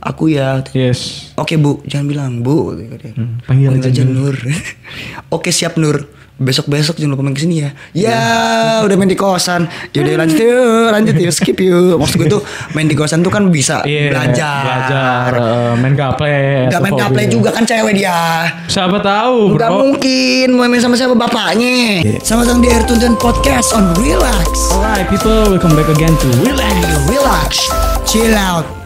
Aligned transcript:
Aku 0.00 0.32
ya. 0.32 0.64
Yes. 0.72 1.32
Oke 1.36 1.60
bu, 1.60 1.84
jangan 1.84 2.06
bilang 2.08 2.32
bu. 2.40 2.72
Hmm, 2.72 3.44
panggil 3.44 3.68
aja 3.76 3.88
aja 3.92 4.02
Nur. 4.02 4.32
Oke 5.36 5.52
siap 5.52 5.76
Nur. 5.76 6.08
Besok 6.40 6.72
besok 6.72 6.96
jangan 6.96 7.12
lupa 7.12 7.28
main 7.28 7.36
ke 7.36 7.44
sini 7.44 7.60
ya. 7.60 7.76
Ya 7.92 8.20
udah 8.80 8.96
main 8.96 9.12
di 9.12 9.18
kosan. 9.20 9.68
Yaudah 9.92 10.24
lanjut 10.24 10.40
yuk, 10.40 10.88
lanjut 10.88 11.12
yuk, 11.20 11.32
skip 11.36 11.60
yuk. 11.60 12.00
Maksud 12.00 12.16
gue 12.16 12.32
tuh 12.32 12.40
main 12.72 12.88
di 12.88 12.96
kosan 12.96 13.20
tuh 13.20 13.28
kan 13.28 13.52
bisa 13.52 13.84
Iya, 13.84 14.08
belajar. 14.08 14.64
Belajar, 14.64 15.30
eh, 15.36 15.72
main 15.76 15.92
gaple. 15.92 16.32
Gak 16.72 16.80
main 16.80 16.96
gaple 16.96 17.22
juga 17.28 17.52
kan 17.52 17.68
cewek 17.68 17.92
dia. 17.92 18.48
Siapa 18.72 19.04
tahu, 19.04 19.52
Gak 19.52 19.68
bro. 19.68 19.84
mungkin 19.84 20.56
mau 20.56 20.64
main 20.64 20.80
sama 20.80 20.96
siapa 20.96 21.12
bapaknya. 21.12 22.00
Iya. 22.08 22.24
Selamat 22.24 22.44
datang 22.48 22.60
di 22.64 22.68
Air 22.72 22.84
Tuntunan 22.88 23.16
Podcast 23.20 23.76
on 23.76 23.92
Relax. 24.00 24.48
Alright, 24.72 25.12
people, 25.12 25.44
welcome 25.44 25.76
back 25.76 25.92
again 25.92 26.16
to 26.16 26.28
Relax. 26.40 26.72
Relax, 27.04 27.52
chill 28.08 28.32
out. 28.32 28.79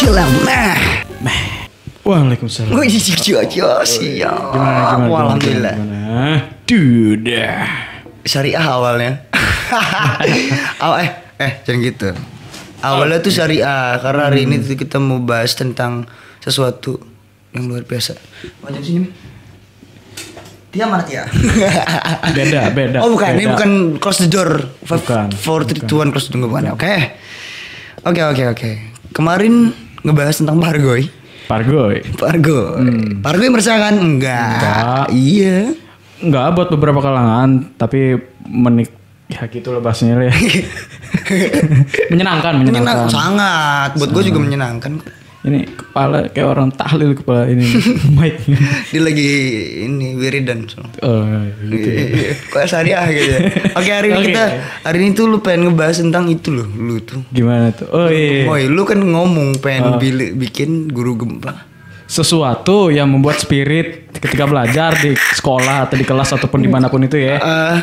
Nah. 0.00 0.76
Waalaikumsalam. 2.00 2.72
Gue 2.72 2.88
jijik 2.88 3.20
aja 3.36 3.84
sih 3.84 4.24
ya. 4.24 4.32
Gimana, 4.32 4.56
gimana, 4.56 5.04
gimana, 5.04 5.20
Alhamdulillah. 5.36 5.74
Dude. 6.64 7.44
Syariah 8.24 8.64
awalnya. 8.64 9.12
Awal 10.82 10.98
eh 11.06 11.10
eh 11.38 11.52
jangan 11.62 11.80
gitu. 11.86 12.08
Awalnya 12.82 13.22
tuh 13.22 13.30
syariah 13.30 14.00
karena 14.02 14.22
hari 14.26 14.48
ini 14.48 14.58
tuh 14.58 14.74
kita 14.74 14.98
mau 14.98 15.22
bahas 15.22 15.54
tentang 15.54 16.08
sesuatu 16.42 16.98
yang 17.54 17.68
luar 17.70 17.84
biasa. 17.86 18.16
Wajib 18.66 18.82
sini. 18.82 19.08
Dia 20.70 20.86
mana 20.86 21.02
Tia? 21.02 21.26
Beda, 22.36 22.70
beda, 22.70 23.02
Oh 23.02 23.10
bukan, 23.10 23.34
ini 23.34 23.42
beda. 23.42 23.52
bukan 23.58 23.70
close 23.98 24.22
the 24.22 24.30
door. 24.30 24.70
Five, 24.86 25.02
Bukan, 25.02 25.26
Four, 25.34 25.66
three, 25.66 25.82
two, 25.82 25.98
one, 25.98 26.14
close 26.14 26.30
the 26.30 26.38
door 26.38 26.46
bukan. 26.46 26.70
Oke. 26.74 26.94
Oke, 28.06 28.22
oke, 28.22 28.42
oke. 28.54 28.70
Kemarin 29.10 29.74
ngebahas 30.04 30.36
tentang 30.40 30.58
Pargoy. 30.60 31.08
Pargoy. 31.50 31.98
Pargo. 32.14 32.78
Pargoy 33.18 33.48
meresahkan? 33.50 33.98
Enggak. 33.98 34.38
Hmm. 34.38 34.54
Enggak. 34.54 35.06
Iya. 35.10 35.58
Enggak 36.20 36.46
buat 36.54 36.68
beberapa 36.70 37.00
kalangan, 37.02 37.74
tapi 37.74 38.20
menik 38.46 38.92
ya 39.30 39.46
gitu 39.46 39.70
loh 39.70 39.82
bahasanya 39.82 40.26
ya. 40.26 40.34
menyenangkan, 42.10 42.60
menyenangkan. 42.60 43.06
Menyenangkan 43.06 43.08
sangat. 43.10 43.90
Buat 43.98 44.10
gue 44.14 44.22
juga 44.30 44.38
menyenangkan. 44.42 44.92
Ini 45.40 45.72
kepala 45.72 46.28
kayak 46.28 46.48
orang 46.48 46.68
tahlil 46.68 47.16
kepala 47.16 47.48
ini. 47.48 47.64
Mic. 48.20 48.44
Dia 48.92 49.00
lagi 49.00 49.30
ini 49.80 50.12
wiridan. 50.12 50.68
Oh, 51.00 51.24
gitu. 51.64 51.88
ya. 51.88 52.36
Kok 52.52 52.64
syariah 52.68 53.08
gitu 53.08 53.30
ya. 53.30 53.40
Oke 53.72 53.88
hari 53.88 54.08
ini 54.12 54.20
Oke. 54.20 54.26
kita 54.28 54.44
hari 54.84 54.98
ini 55.00 55.10
tuh 55.10 55.32
lu 55.32 55.40
pengen 55.40 55.72
ngebahas 55.72 55.96
tentang 55.96 56.28
itu 56.28 56.52
loh, 56.52 56.68
lu 56.68 57.00
tuh. 57.00 57.24
Gimana 57.32 57.72
tuh? 57.72 57.88
Oh 57.88 58.12
iya. 58.12 58.44
Boy, 58.44 58.68
lu 58.68 58.84
kan 58.84 59.00
ngomong 59.00 59.56
pengen 59.58 59.96
bili- 59.96 60.36
bikin 60.36 60.86
guru 60.86 61.16
gempa. 61.16 61.64
Sesuatu 62.04 62.90
yang 62.90 63.08
membuat 63.08 63.40
spirit 63.40 64.12
ketika 64.12 64.44
belajar 64.44 64.92
di 64.92 65.16
sekolah 65.16 65.88
atau 65.88 65.96
di 65.96 66.04
kelas 66.04 66.36
ataupun 66.36 66.60
di 66.60 66.68
mana 66.68 66.92
pun 66.92 67.00
itu 67.00 67.16
ya. 67.16 67.40
Eh, 67.40 67.78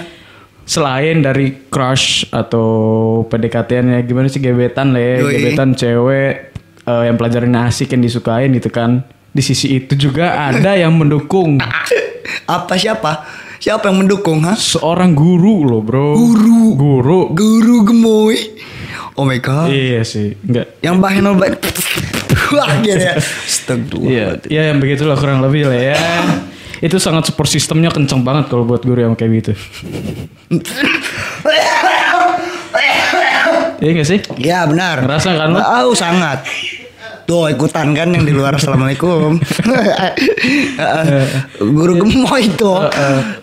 Selain 0.68 1.24
dari 1.24 1.72
crush 1.72 2.28
atau 2.28 2.68
PDKT-nya 3.24 4.04
gimana 4.04 4.28
sih 4.28 4.44
gebetan 4.44 4.92
lah 4.92 5.00
ya, 5.00 5.16
Yoi. 5.24 5.32
gebetan 5.40 5.72
cewek 5.72 6.47
eh, 6.88 7.04
yang 7.12 7.20
pelajarin 7.20 7.54
asik 7.68 7.92
yang 7.92 8.02
disukain 8.02 8.56
gitu 8.56 8.72
kan. 8.72 9.04
Di 9.36 9.44
sisi 9.46 9.78
itu 9.78 9.94
juga 9.94 10.50
ada 10.50 10.74
yang 10.74 10.96
mendukung 10.96 11.60
apa 12.58 12.74
siapa? 12.80 13.28
Siapa 13.58 13.90
yang 13.90 14.06
mendukung, 14.06 14.46
ha? 14.46 14.54
seorang 14.54 15.18
guru 15.18 15.66
loh, 15.66 15.82
Bro. 15.82 16.14
Guru. 16.14 16.78
Guru. 16.78 17.20
Guru 17.34 17.78
gemoy. 17.90 18.38
Oh 19.18 19.26
my 19.26 19.42
god. 19.42 19.74
Iya 19.74 20.06
sih, 20.06 20.38
enggak. 20.46 20.78
Yang 20.86 20.96
bahan 21.02 21.26
obat. 21.34 21.58
Wah, 22.54 22.70
gitu 22.86 23.02
ya. 23.02 23.18
Iya, 23.98 24.26
ya 24.46 24.62
yang 24.70 24.78
begitulah 24.78 25.18
kurang 25.18 25.42
lebih 25.42 25.66
lah 25.66 25.74
ya. 25.74 25.98
Itu 26.78 27.02
sangat 27.02 27.34
support 27.34 27.50
sistemnya 27.50 27.90
kenceng 27.90 28.22
banget 28.22 28.54
kalau 28.54 28.62
buat 28.62 28.86
guru 28.86 29.10
yang 29.10 29.18
kayak 29.18 29.42
gitu. 29.42 29.54
Iya 33.78 33.92
gak 33.94 34.10
sih? 34.10 34.20
Ya 34.42 34.66
benar. 34.66 35.06
Ngerasa 35.06 35.38
kan 35.38 35.54
lo? 35.54 35.62
Oh 35.62 35.94
sangat. 35.94 36.42
Tuh 37.28 37.52
ikutan 37.52 37.92
kan 37.92 38.08
yang 38.08 38.24
di 38.24 38.32
luar 38.32 38.56
assalamualaikum. 38.60 39.36
Guru 41.60 41.94
gemoy 42.00 42.48
itu. 42.48 42.74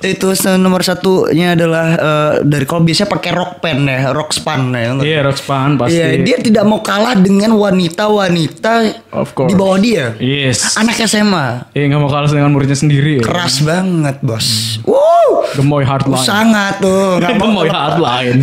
itu 0.00 0.28
nomor 0.56 0.80
satunya 0.80 1.52
adalah 1.52 1.86
eh, 1.92 2.32
dari 2.48 2.64
kalau 2.64 2.80
biasanya 2.80 3.12
pakai 3.12 3.30
rock 3.36 3.60
pen 3.60 3.84
ya, 3.84 4.16
rock 4.16 4.32
span 4.32 4.72
ya. 4.72 4.96
Iya, 5.04 5.20
Rockspan 5.28 5.76
pasti. 5.76 6.00
Iya, 6.00 6.06
dia 6.24 6.36
tidak 6.40 6.64
mau 6.64 6.80
kalah 6.80 7.12
dengan 7.12 7.52
wanita-wanita 7.60 8.72
Of 9.12 9.36
course. 9.36 9.52
di 9.52 9.54
bawah 9.54 9.76
dia. 9.76 10.16
Yes. 10.16 10.80
Anak 10.80 10.96
SMA. 11.04 11.68
Iya 11.76 11.84
nggak 11.92 12.00
mau 12.00 12.08
kalah 12.08 12.32
dengan 12.32 12.56
muridnya 12.56 12.78
sendiri. 12.80 13.20
Ya. 13.20 13.24
Keras 13.28 13.60
banget, 13.60 14.16
Bos. 14.24 14.80
Hmm. 14.80 14.96
Wow. 14.96 15.28
Gemoy 15.54 15.84
hardline. 15.84 16.24
Sangat 16.24 16.80
tuh. 16.80 17.20
Mau 17.20 17.28
Gemoy 17.36 17.68
hardline. 17.70 18.40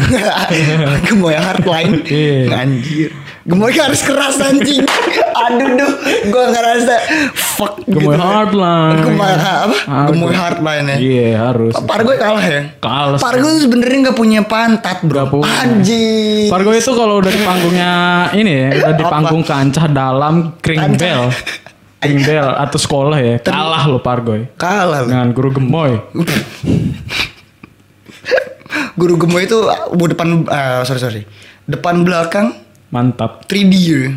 Gemoy 1.09 1.35
hardline. 1.35 1.94
Iya. 2.06 2.62
Anjir. 2.62 3.09
Gemoy 3.41 3.73
harus 3.73 4.02
keras 4.06 4.38
anjing. 4.38 4.85
Aduh 5.41 5.69
duh, 5.79 5.91
gua 6.29 6.46
ngerasa 6.53 6.96
fuck 7.35 7.81
Gemoy 7.91 8.16
hardline. 8.16 9.00
Gemoy 9.03 9.34
apa? 9.35 9.75
Hardline. 9.75 10.07
Gemoy 10.09 10.34
hardline 10.34 10.85
ya. 10.88 10.97
Iya 10.97 11.29
harus. 11.50 11.74
Pargo 11.84 12.12
kalah 12.16 12.46
ya? 12.46 12.62
Kalah. 12.79 13.19
Pargo 13.19 13.47
tuh 13.52 13.62
sebenarnya 13.68 13.97
nggak 14.09 14.18
punya 14.18 14.41
pantat, 14.47 15.03
bro. 15.03 15.28
Punya. 15.28 15.52
Anjing. 15.66 16.47
Pargo 16.47 16.72
itu 16.72 16.91
kalau 16.96 17.19
udah 17.19 17.31
di 17.31 17.41
panggungnya 17.44 17.94
ini 18.38 18.52
ya, 18.52 18.68
udah 18.79 18.94
di 18.96 19.03
panggung 19.06 19.44
kancah 19.44 19.85
dalam 19.91 20.56
kring 20.63 20.79
Kancah. 20.79 21.00
bel. 21.00 21.24
Kring 22.02 22.19
bel 22.25 22.47
atau 22.58 22.78
sekolah 22.81 23.18
ya, 23.22 23.35
kalah 23.44 23.84
lo 23.85 24.00
Pargoy. 24.02 24.50
Kalah 24.58 25.06
loh. 25.06 25.09
Dengan 25.12 25.29
guru 25.35 25.50
gemoy. 25.53 26.02
Guru 28.96 29.16
gemoy 29.19 29.46
itu 29.46 29.58
uh, 29.68 30.08
depan 30.08 30.47
eh, 30.47 30.81
sorry 30.88 31.00
sorry. 31.02 31.22
Depan 31.68 32.02
belakang 32.08 32.58
Mantap. 32.91 33.47
3D 33.47 33.74
ya. 33.74 34.12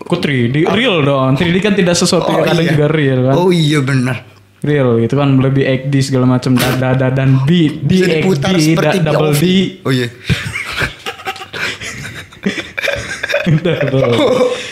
Kok 0.00 0.18
3D? 0.22 0.62
Real 0.70 1.02
dong. 1.02 1.34
3D 1.34 1.56
kan 1.58 1.74
tidak 1.74 1.98
sesuatu 1.98 2.30
yang 2.30 2.46
kadang 2.46 2.62
juga 2.64 2.86
real 2.86 3.18
kan. 3.26 3.34
Oh 3.34 3.50
iya 3.50 3.82
benar. 3.82 4.22
Real 4.60 5.00
itu 5.00 5.16
kan 5.16 5.40
lebih 5.40 5.64
XD 5.64 5.94
segala 6.04 6.28
macam 6.28 6.52
dada 6.54 6.92
dada 6.94 7.08
dan 7.10 7.42
B 7.42 7.80
D 7.80 7.90
Bisa 7.96 8.06
diputar 8.06 8.54
XD, 8.54 8.64
seperti 8.70 8.96
da- 9.00 9.10
double. 9.10 9.32
D. 9.34 9.44
Oh 9.82 9.90
iya. 9.90 10.06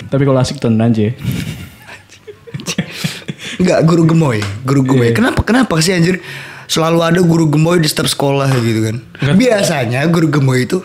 Tapi 0.08 0.22
kalau 0.22 0.38
asik 0.38 0.60
tonton 0.60 0.78
aja. 0.78 1.10
Enggak 3.58 3.80
guru 3.82 4.06
gemoy, 4.06 4.38
guru 4.62 4.86
gemoy. 4.86 5.10
Iya. 5.10 5.16
Kenapa 5.18 5.40
kenapa 5.42 5.74
sih 5.82 5.90
anjir? 5.90 6.22
Selalu 6.68 7.00
ada 7.00 7.20
guru 7.24 7.48
gemoy 7.48 7.80
di 7.80 7.88
setiap 7.88 8.06
sekolah 8.06 8.46
gitu 8.60 8.80
kan. 8.86 8.96
Biasanya 9.34 10.04
guru 10.06 10.28
gemoy 10.30 10.62
itu 10.62 10.78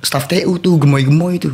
staff 0.00 0.24
TU 0.24 0.56
tuh 0.56 0.78
gemoy-gemoy 0.78 1.36
itu. 1.36 1.50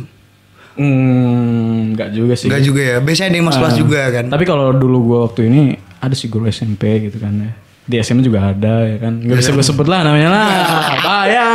Hmm, 0.73 1.91
enggak 1.91 2.09
juga 2.11 2.33
sih. 2.33 2.47
Enggak 2.47 2.63
juga 2.63 2.81
ya. 2.81 2.97
Biasanya 2.97 3.27
ada 3.27 3.37
yang 3.37 3.45
mas 3.45 3.57
kelas 3.57 3.73
Ah. 3.73 3.77
juga 3.77 4.01
kan. 4.09 4.25
Tapi 4.27 4.43
kalau 4.43 4.67
dulu 4.71 4.97
gua 5.05 5.19
waktu 5.25 5.41
ini 5.45 5.61
ada 5.97 6.13
sih 6.13 6.27
guru 6.27 6.47
SMP 6.47 6.83
gitu 7.01 7.17
kan 7.17 7.33
ya. 7.33 7.51
Di 7.83 7.95
SMA 7.99 8.21
juga 8.21 8.47
ada 8.47 8.85
ya 8.85 8.97
kan. 8.97 9.19
Gak 9.19 9.37
bisa 9.37 9.51
gue 9.51 9.65
sebut 9.65 9.83
lah 9.85 10.01
namanya 10.01 10.29
lah. 10.29 10.47
Apa 10.95 11.15
ya? 11.25 11.49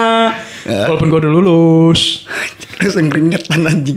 Walaupun 0.84 1.08
gua 1.08 1.18
udah 1.18 1.32
lulus. 1.32 2.26
Langsung 2.76 3.08
keringetan 3.08 3.60
anjing. 3.62 3.96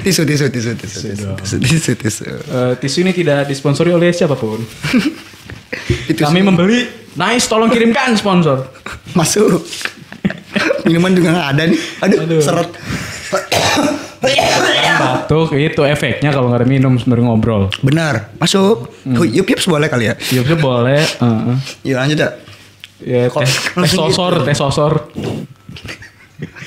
Tisu 0.00 0.24
tisu 0.24 0.48
tisu 0.48 0.74
tisu 0.74 0.98
tisu 1.06 1.28
tisu 1.36 1.56
tisu. 1.60 1.92
tisu. 1.94 2.22
Eh, 2.26 2.72
tisu 2.76 2.96
ini 3.00 3.12
tidak 3.12 3.46
disponsori 3.46 3.92
oleh 3.92 4.10
siapa 4.10 4.34
pun. 4.34 4.58
Itu 6.10 6.18
Kami 6.18 6.40
membeli. 6.40 6.88
Nice, 7.14 7.46
tolong 7.46 7.68
kirimkan 7.68 8.16
sponsor. 8.16 8.74
masuk. 9.12 9.62
Minuman 10.82 11.12
juga 11.12 11.30
nggak 11.30 11.48
ada 11.52 11.62
nih. 11.68 11.80
Aduh, 12.00 12.18
Aduh. 12.24 12.40
seret. 12.40 12.68
Batuk 14.18 15.54
itu 15.54 15.82
efeknya 15.86 16.34
kalau 16.34 16.50
nggak 16.50 16.64
ada 16.64 16.68
minum 16.68 16.98
sembari 16.98 17.22
ngobrol. 17.22 17.70
Benar, 17.80 18.34
masuk. 18.42 18.90
Hmm. 19.06 19.22
Yup 19.22 19.46
yup 19.46 19.60
boleh 19.62 19.86
kali 19.86 20.10
ya. 20.10 20.14
Ya 20.34 20.40
bisa 20.42 20.56
boleh. 20.58 21.02
heeh. 21.02 21.56
Yuk 21.86 21.96
lanjut 21.96 22.18
ya. 22.18 22.30
Ya, 22.98 23.30
teh, 23.30 23.46
teh 23.78 23.90
sosor, 23.94 24.42
teh 24.42 24.56
sosor. 24.58 25.06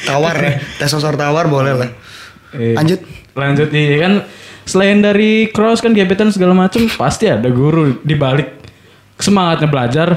Tawar 0.08 0.36
ya. 0.40 0.52
Tes 0.80 0.88
sosor 0.88 1.20
tawar 1.20 1.52
boleh 1.52 1.74
lah. 1.76 1.90
Eh, 2.56 2.76
Lanjut. 2.76 3.04
Lanjut 3.32 3.72
iya 3.72 3.98
kan 4.04 4.14
selain 4.68 5.00
dari 5.00 5.48
cross 5.52 5.80
kan 5.80 5.96
gebetan 5.96 6.32
segala 6.36 6.52
macam 6.52 6.84
pasti 7.00 7.32
ada 7.32 7.48
guru 7.48 8.00
di 8.04 8.16
balik 8.16 8.60
semangatnya 9.20 9.68
belajar. 9.72 10.08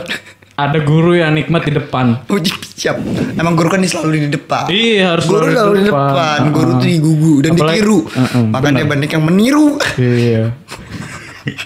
Ada 0.55 0.79
guru 0.81 1.13
yang 1.13 1.35
nikmat 1.35 1.67
di 1.67 1.73
depan. 1.73 2.23
Oh, 2.25 2.39
siap. 2.71 3.03
Emang 3.35 3.55
guru 3.55 3.67
kan 3.67 3.83
selalu 3.83 4.23
di 4.25 4.31
depan. 4.31 4.71
Iya, 4.71 5.13
harus 5.13 5.27
Guru 5.27 5.51
selalu 5.51 5.75
di 5.75 5.85
depan. 5.85 6.09
depan. 6.09 6.39
Guru 6.49 6.63
Uh-uh. 6.65 6.79
tuh 6.79 6.87
digugu 6.87 7.35
dan 7.43 7.51
Apalagi- 7.53 7.75
ditiru. 7.77 7.99
Uh-uh, 8.07 8.45
Makanya 8.49 8.75
benar. 8.81 8.93
banyak 8.95 9.11
yang 9.11 9.25
meniru. 9.25 9.69
Iya. 9.97 10.45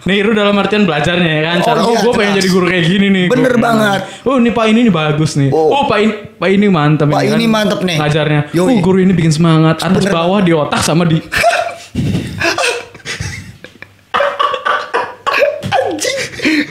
Niru 0.00 0.32
dalam 0.32 0.56
artian 0.56 0.88
belajarnya 0.88 1.28
ya 1.28 1.42
kan. 1.44 1.56
Oh, 1.58 1.66
Cara, 1.66 1.80
Oh, 1.82 1.90
iya, 1.90 2.00
gue 2.00 2.12
pengen 2.14 2.32
jadi 2.38 2.48
guru 2.48 2.64
kayak 2.66 2.84
gini 2.86 3.06
nih. 3.10 3.26
Bener 3.28 3.52
Gua- 3.52 3.62
banget. 3.62 4.00
Oh 4.24 4.38
ini 4.38 4.48
Pak 4.48 4.64
ini 4.66 4.80
nih 4.80 4.94
bagus 4.94 5.30
nih. 5.36 5.50
Oh. 5.50 5.68
Oh, 5.74 5.82
Pak 5.84 5.98
ini 5.98 6.12
Pak 6.38 6.48
ini 6.48 6.66
mantap 6.68 7.06
Pak 7.06 7.20
kan. 7.20 7.34
ini 7.34 7.44
mantap 7.44 7.80
nih. 7.82 7.98
Ngajarnya. 7.98 8.40
Yoi. 8.50 8.64
Oh 8.64 8.78
guru 8.80 8.98
ini 8.98 9.12
bikin 9.12 9.28
semangat. 9.28 9.82
Atas 9.82 10.00
Bener 10.00 10.14
bawah 10.14 10.40
di 10.40 10.54
otak 10.54 10.80
sama 10.80 11.04
di. 11.04 11.18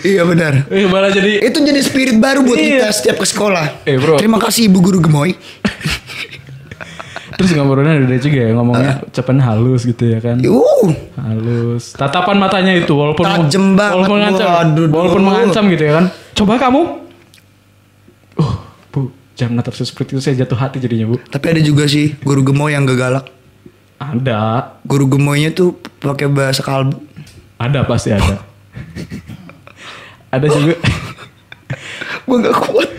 iya 0.03 0.23
benar. 0.23 0.65
Eh 0.67 0.85
malah 0.85 1.09
jadi. 1.09 1.41
Itu 1.41 1.59
jadi 1.59 1.79
spirit 1.79 2.17
baru 2.17 2.41
buat 2.41 2.55
Iya. 2.55 2.85
kita 2.85 2.87
setiap 2.91 3.17
ke 3.19 3.25
sekolah. 3.25 3.65
Eh, 3.83 3.95
bro. 3.95 4.17
Terima 4.17 4.37
kasih 4.37 4.67
Ibu 4.67 4.79
Guru 4.79 4.99
Gemoy. 4.99 5.33
Terus 7.31 7.55
ngobrolnya 7.55 8.03
udah 8.03 8.19
juga 8.19 8.35
ya 8.35 8.51
ngomongnya 8.51 8.93
ucapan 8.99 9.37
halus 9.39 9.87
gitu 9.87 10.11
ya 10.11 10.19
kan. 10.19 10.43
Uh, 10.43 10.91
Halus. 11.15 11.95
Tatapan 11.95 12.35
matanya 12.35 12.75
itu 12.75 12.91
walaupun 12.91 13.23
Tajem 13.23 13.79
banget. 13.79 13.95
walaupun 13.95 14.15
mengancam, 14.19 14.47
Waduh, 14.51 14.85
walaupun 14.91 15.21
mengancam 15.23 15.63
gitu 15.71 15.83
ya 15.87 15.93
kan. 16.03 16.05
Coba 16.35 16.59
kamu. 16.59 16.81
Uh, 18.35 18.55
Bu, 18.91 18.99
jam 19.39 19.55
terus 19.55 19.87
seperti 19.87 20.19
itu 20.19 20.21
saya 20.21 20.35
jatuh 20.43 20.59
hati 20.59 20.83
jadinya, 20.83 21.07
Bu. 21.07 21.15
tapi 21.31 21.45
ada 21.47 21.61
juga 21.63 21.87
sih 21.87 22.11
guru 22.19 22.43
gemoy 22.43 22.75
yang 22.75 22.83
gak 22.83 22.99
galak. 22.99 23.25
Ada. 23.99 24.75
Guru 24.83 25.07
gemoynya 25.07 25.55
tuh 25.55 25.79
pakai 25.99 26.27
bahasa 26.27 26.59
kalbu. 26.59 26.99
Ada 27.55 27.87
pasti 27.87 28.11
ada. 28.11 28.35
ada 30.29 30.45
juga. 30.47 30.75
Gue 32.25 32.37
gak 32.45 32.57
kuat. 32.57 32.89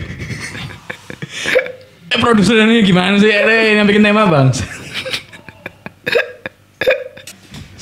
eh 2.11 2.19
produser 2.19 2.59
ini 2.67 2.83
gimana 2.83 3.15
sih? 3.15 3.31
Eh, 3.31 3.79
yang 3.79 3.87
bikin 3.87 4.03
tema 4.03 4.27
bang. 4.27 4.51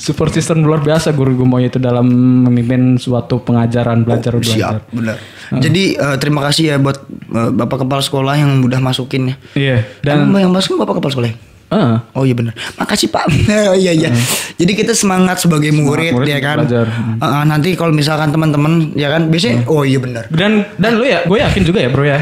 Support 0.00 0.32
system 0.32 0.64
luar 0.64 0.80
biasa 0.80 1.12
guru 1.12 1.36
Gumoy 1.44 1.68
itu 1.68 1.76
dalam 1.76 2.08
memimpin 2.48 2.96
suatu 2.96 3.42
pengajaran 3.44 4.00
belajar 4.06 4.32
belajar. 4.32 4.80
Siap, 4.80 4.96
benar. 4.96 5.16
Jadi 5.60 5.98
eh, 5.98 6.16
terima 6.16 6.40
kasih 6.46 6.72
ya 6.72 6.76
buat 6.78 7.04
eh, 7.10 7.50
Bapak 7.52 7.84
Kepala 7.84 8.00
Sekolah 8.00 8.34
yang 8.38 8.62
udah 8.64 8.80
masukin 8.80 9.34
ya. 9.34 9.36
Iya. 9.58 9.76
Dan 10.00 10.30
Dan 10.32 10.46
yang 10.46 10.52
masukin 10.54 10.78
Bapak 10.78 11.02
Kepala 11.02 11.12
Sekolah. 11.12 11.49
Ah, 11.70 12.02
Oh 12.12 12.22
iya 12.22 12.34
benar. 12.34 12.52
Makasih 12.76 13.08
Pak. 13.08 13.24
oh 13.70 13.76
iya 13.76 13.90
iya. 13.90 14.10
Jadi 14.54 14.72
kita 14.74 14.92
semangat 14.92 15.38
sebagai 15.38 15.70
murid, 15.70 16.12
murid 16.12 16.26
ya 16.26 16.38
kan. 16.38 16.56
belajar. 16.60 16.86
Eh, 16.86 17.24
eh, 17.24 17.42
nanti 17.44 17.68
kalau 17.72 17.90
misalkan 17.90 18.28
teman-teman 18.28 18.92
ya 18.92 19.08
kan 19.08 19.26
biasanya 19.26 19.64
oh 19.64 19.82
iya 19.82 19.96
benar. 19.96 20.26
dan 20.28 20.66
dan 20.76 20.94
lu 20.94 21.04
ya, 21.04 21.22
gue 21.22 21.38
yakin 21.38 21.62
juga 21.62 21.78
ya 21.80 21.88
bro 21.88 22.02
ya. 22.02 22.20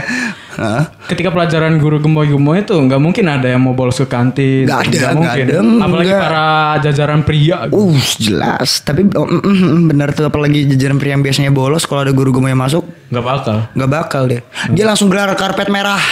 Heeh. 0.53 0.83
Ketika 1.07 1.31
pelajaran 1.31 1.79
guru 1.79 1.97
gemoy-gemoy 1.97 2.61
itu 2.61 2.75
nggak 2.75 2.99
mungkin 2.99 3.25
ada 3.27 3.47
yang 3.47 3.63
mau 3.63 3.73
bolos 3.73 3.95
ke 3.95 4.05
kantin. 4.05 4.67
Nggak 4.67 4.81
ada, 4.85 4.91
nggak 4.91 5.15
mungkin. 5.15 5.45
ada, 5.47 5.57
Apalagi 5.87 6.11
nggak. 6.11 6.19
para 6.21 6.47
jajaran 6.83 7.21
pria. 7.23 7.57
gitu. 7.65 7.79
Uh 7.79 7.95
jelas. 8.19 8.69
Tapi 8.83 9.07
oh, 9.15 9.23
mm, 9.23 9.39
mm, 9.39 9.55
mm, 9.55 9.83
benar 9.87 10.09
tuh 10.11 10.27
apalagi 10.27 10.67
jajaran 10.67 10.99
pria 10.99 11.15
yang 11.15 11.23
biasanya 11.23 11.55
bolos 11.55 11.87
kalau 11.87 12.03
ada 12.03 12.11
guru 12.11 12.35
gemoy 12.35 12.51
yang 12.51 12.59
masuk 12.59 12.83
Nggak 13.09 13.25
bakal. 13.25 13.57
nggak 13.71 13.91
bakal 13.93 14.23
deh. 14.27 14.43
Dia 14.69 14.85
langsung 14.85 15.07
gelar 15.07 15.31
karpet 15.33 15.71
merah. 15.71 16.03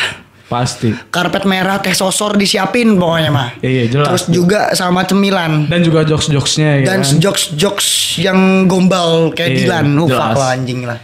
Pasti. 0.47 0.95
Karpet 1.11 1.43
merah 1.43 1.83
teh 1.83 1.91
sosor 1.91 2.35
disiapin 2.35 2.95
pokoknya 2.95 3.31
mah. 3.31 3.49
Iya, 3.59 3.67
iya, 3.69 3.85
jelas. 3.91 4.07
Terus 4.07 4.25
juga 4.31 4.61
sama 4.73 5.03
cemilan. 5.03 5.67
Dan 5.67 5.83
juga 5.83 6.07
jokes-jokesnya 6.07 6.87
ya 6.87 6.95
Dan 6.95 7.03
kan. 7.03 7.19
jokes-jokes 7.19 7.89
yang 8.17 8.39
gombal 8.65 9.35
kayak 9.35 9.51
Iya, 9.51 9.59
Dilan. 9.61 9.87
Uh, 9.93 10.07
jelas. 10.07 10.19
fuck 10.23 10.39
lah 10.39 10.51
anjing 10.55 10.81
lah. 10.87 10.99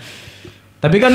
Tapi 0.79 0.97
kan 0.99 1.13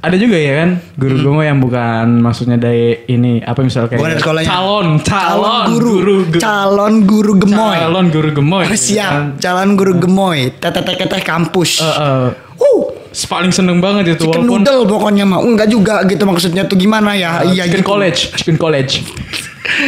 ada 0.00 0.16
juga 0.16 0.34
ya 0.34 0.64
kan 0.64 0.70
guru 0.96 1.20
gemoy 1.20 1.44
yang 1.44 1.60
bukan 1.60 2.18
maksudnya 2.18 2.56
dari 2.56 3.04
ini 3.06 3.38
apa 3.38 3.60
misalnya 3.60 3.92
kayak 3.92 4.16
sekolahnya. 4.18 4.48
calon 4.48 4.86
calon 5.04 5.62
guru, 5.68 6.16
ge- 6.26 6.40
calon 6.40 6.94
guru 7.04 7.32
gemoy. 7.36 7.76
calon 7.76 8.06
guru 8.08 8.30
gemoy. 8.32 8.64
Oh, 8.64 8.66
gitu 8.66 8.74
kan. 8.74 8.80
siap, 8.80 9.12
calon 9.38 9.76
guru 9.76 9.92
gemoy. 9.94 10.50
Teteh 10.56 10.82
teteh 10.82 11.20
kampus. 11.20 11.78
Eh, 11.78 11.86
eh, 11.86 12.26
uh, 12.56 12.80
paling 13.12 13.50
seneng 13.50 13.78
banget 13.78 14.14
itu 14.14 14.24
chicken 14.24 14.46
walaupun 14.46 14.62
noodle 14.62 14.82
pokoknya 14.86 15.24
mah. 15.24 15.40
Enggak 15.40 15.66
juga 15.66 16.02
gitu 16.04 16.22
maksudnya 16.22 16.62
tuh 16.64 16.74
gimana 16.74 17.12
ya? 17.12 17.42
iya 17.44 17.64
chicken 17.64 17.80
gitu. 17.80 17.90
college, 17.90 18.20
chicken 18.34 18.56
college. 18.56 19.02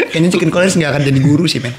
Kayaknya 0.08 0.28
chicken 0.30 0.50
college 0.50 0.74
nggak 0.74 0.90
akan 0.90 1.02
jadi 1.04 1.20
guru 1.20 1.44
sih, 1.44 1.58
men. 1.58 1.74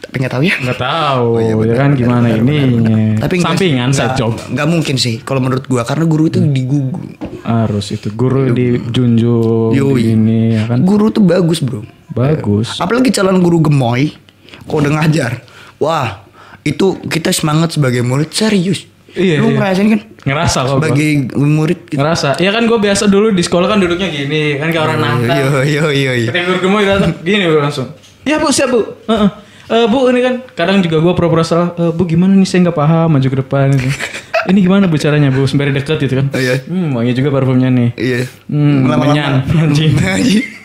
Tapi 0.00 0.14
nggak 0.16 0.32
tahu 0.32 0.42
ya. 0.42 0.54
Nggak 0.56 0.78
tahu 0.78 1.26
Oh, 1.26 1.38
iya, 1.38 1.48
ya 1.48 1.54
benar, 1.56 1.74
kan 1.74 1.82
benar, 1.86 1.98
gimana 1.98 2.22
benar, 2.22 2.38
ininya. 2.38 2.62
benar, 2.62 2.78
benar. 2.78 3.18
Tapi 3.18 3.34
nggak- 3.34 3.46
sampingan 3.50 3.88
nggak- 3.90 4.14
job 4.14 4.32
nggak 4.46 4.68
mungkin 4.68 4.96
sih 4.96 5.14
kalau 5.18 5.40
menurut 5.40 5.64
gua 5.64 5.82
karena 5.82 6.04
guru 6.04 6.24
itu 6.26 6.38
digugu. 6.38 7.00
harus 7.42 7.86
itu 7.90 8.08
guru 8.10 8.48
dijunjung 8.48 9.74
Yoi. 9.74 10.14
ini 10.14 10.54
ya 10.54 10.64
kan 10.66 10.80
Guru 10.80 11.10
tuh 11.10 11.20
bagus, 11.20 11.58
Bro. 11.58 11.82
bagus. 12.10 12.78
Apalagi 12.78 13.10
calon 13.10 13.40
guru 13.40 13.60
gemoy 13.60 14.14
kalau 14.62 14.80
udah 14.80 14.92
ngajar. 14.96 15.42
Wah, 15.76 16.24
itu 16.62 16.96
kita 17.02 17.28
semangat 17.30 17.74
sebagai 17.74 18.00
murid 18.00 18.30
serius. 18.30 18.86
Iya, 19.14 19.38
Lu 19.38 19.54
iya. 19.54 19.56
ngerasain 19.62 19.86
kan? 19.94 20.00
Ngerasa 20.26 20.58
kok 20.66 20.66
gua. 20.66 20.78
Sebagai 20.90 21.10
murid 21.38 21.80
gitu. 21.86 21.98
Ngerasa. 22.02 22.28
Ya 22.42 22.50
kan 22.50 22.62
gue 22.66 22.78
biasa 22.82 23.04
dulu 23.06 23.30
di 23.30 23.42
sekolah 23.46 23.66
kan 23.70 23.78
duduknya 23.78 24.08
gini 24.10 24.58
kan 24.58 24.74
kayak 24.74 24.84
orang 24.90 24.98
nantang. 24.98 25.38
Yo 25.38 25.48
yo 25.62 25.84
yo 25.94 26.12
yo. 26.18 26.28
Ketika 26.34 26.44
guru 26.50 26.58
gemoy 26.66 26.82
datang 26.82 27.14
gini 27.22 27.46
gue 27.46 27.62
langsung. 27.62 27.94
Ya 28.26 28.42
bu 28.42 28.50
siap 28.50 28.74
bu. 28.74 28.82
Heeh. 29.06 29.28
Eh, 29.64 29.86
bu 29.88 29.98
ini 30.10 30.20
kan 30.20 30.34
kadang 30.58 30.82
juga 30.82 30.98
gue 30.98 31.12
pura-pura 31.14 31.46
salah. 31.46 31.70
Eh, 31.78 31.92
bu 31.94 32.02
gimana 32.10 32.34
nih 32.34 32.48
saya 32.48 32.66
nggak 32.68 32.76
paham 32.76 33.08
maju 33.14 33.28
ke 33.30 33.38
depan 33.38 33.66
gitu. 33.78 33.94
ini 34.50 34.58
gimana 34.60 34.84
bu 34.90 34.96
caranya 34.98 35.30
bu 35.30 35.46
sembari 35.46 35.70
dekat 35.70 36.02
gitu 36.02 36.18
kan. 36.18 36.26
Oh, 36.34 36.40
iya. 36.42 36.58
Hmm 36.66 36.90
wangi 36.98 37.14
juga 37.14 37.30
parfumnya 37.30 37.70
nih. 37.70 37.88
Iya. 37.94 38.20
Hmm, 38.50 38.90
menyan. 38.90 39.46
Anjing. 39.46 39.94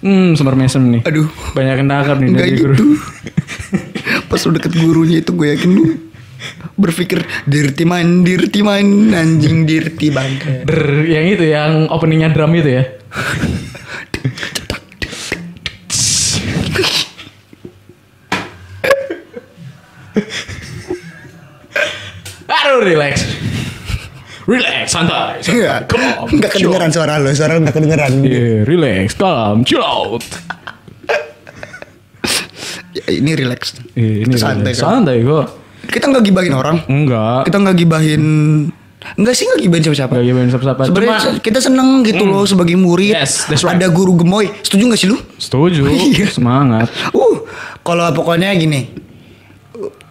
Hmm 0.00 0.32
semar 0.32 0.56
mesem 0.56 0.80
nih. 0.80 1.00
Aduh. 1.04 1.28
Banyak 1.52 1.84
yang 1.84 1.88
nih 1.88 2.28
Enggak 2.28 2.44
dari 2.44 2.52
gitu. 2.56 2.64
guru. 2.72 2.76
Pas 4.32 4.40
lu 4.48 4.50
deket 4.56 4.72
gurunya 4.80 5.20
itu 5.20 5.32
gue 5.36 5.46
yakin 5.52 5.70
lu 5.76 6.09
berpikir 6.76 7.24
dirty 7.44 7.84
man, 7.84 8.24
dirty 8.24 8.60
man, 8.64 9.12
anjing 9.12 9.68
dirty 9.68 10.08
bangke. 10.08 10.64
Der, 10.64 11.04
yang 11.04 11.26
itu 11.28 11.44
yang 11.48 11.86
openingnya 11.92 12.32
drum 12.32 12.54
itu 12.56 12.80
ya. 12.80 12.84
Aduh 22.50 22.82
relax. 22.82 23.22
Relax, 24.50 24.90
santai. 24.90 25.38
santai. 25.46 25.62
Iya. 25.62 25.74
Calm, 25.86 26.26
Enggak 26.26 26.50
kedengeran 26.58 26.90
suara 26.90 27.22
lu, 27.22 27.30
suara 27.30 27.54
lu 27.54 27.62
enggak 27.62 27.76
kedengeran. 27.78 28.12
Iya, 28.26 28.66
relax, 28.66 29.14
calm, 29.14 29.62
chill 29.62 29.78
out. 29.78 30.26
Ya, 32.90 33.06
ini 33.14 33.38
relax. 33.38 33.78
Iya, 33.94 34.26
ini 34.26 34.34
Santai, 34.34 34.74
relax. 34.74 34.82
Santai 34.82 35.22
kok. 35.22 35.59
Kita 35.90 36.06
nggak 36.06 36.24
gibahin 36.24 36.54
orang. 36.54 36.76
Enggak. 36.86 37.44
Kita 37.46 37.56
nggak 37.58 37.76
gibahin 37.76 38.22
Enggak 39.16 39.32
sih 39.32 39.48
nggak 39.48 39.60
gibahin 39.64 39.82
siapa-siapa. 39.82 40.12
Enggak 40.12 40.26
gimana 40.28 40.46
siapa-siapa. 40.46 40.82
Sebenarnya 40.84 41.16
Cuma 41.16 41.32
Hmm. 41.32 41.40
kita 41.40 41.58
seneng 41.58 41.88
gitu 42.04 42.22
loh 42.22 42.44
sebagai 42.44 42.76
murid. 42.76 43.16
Yes, 43.16 43.48
that's 43.48 43.64
right. 43.64 43.74
Ada 43.74 43.88
guru 43.88 44.12
gemoy. 44.14 44.52
Setuju 44.60 44.82
gak 44.86 45.00
sih 45.00 45.08
lu? 45.08 45.16
setuju, 45.34 45.88
Iya. 45.88 46.28
semangat. 46.28 46.92
Uh, 47.10 47.42
kalau 47.80 48.12
pokoknya 48.12 48.52
gini. 48.54 48.92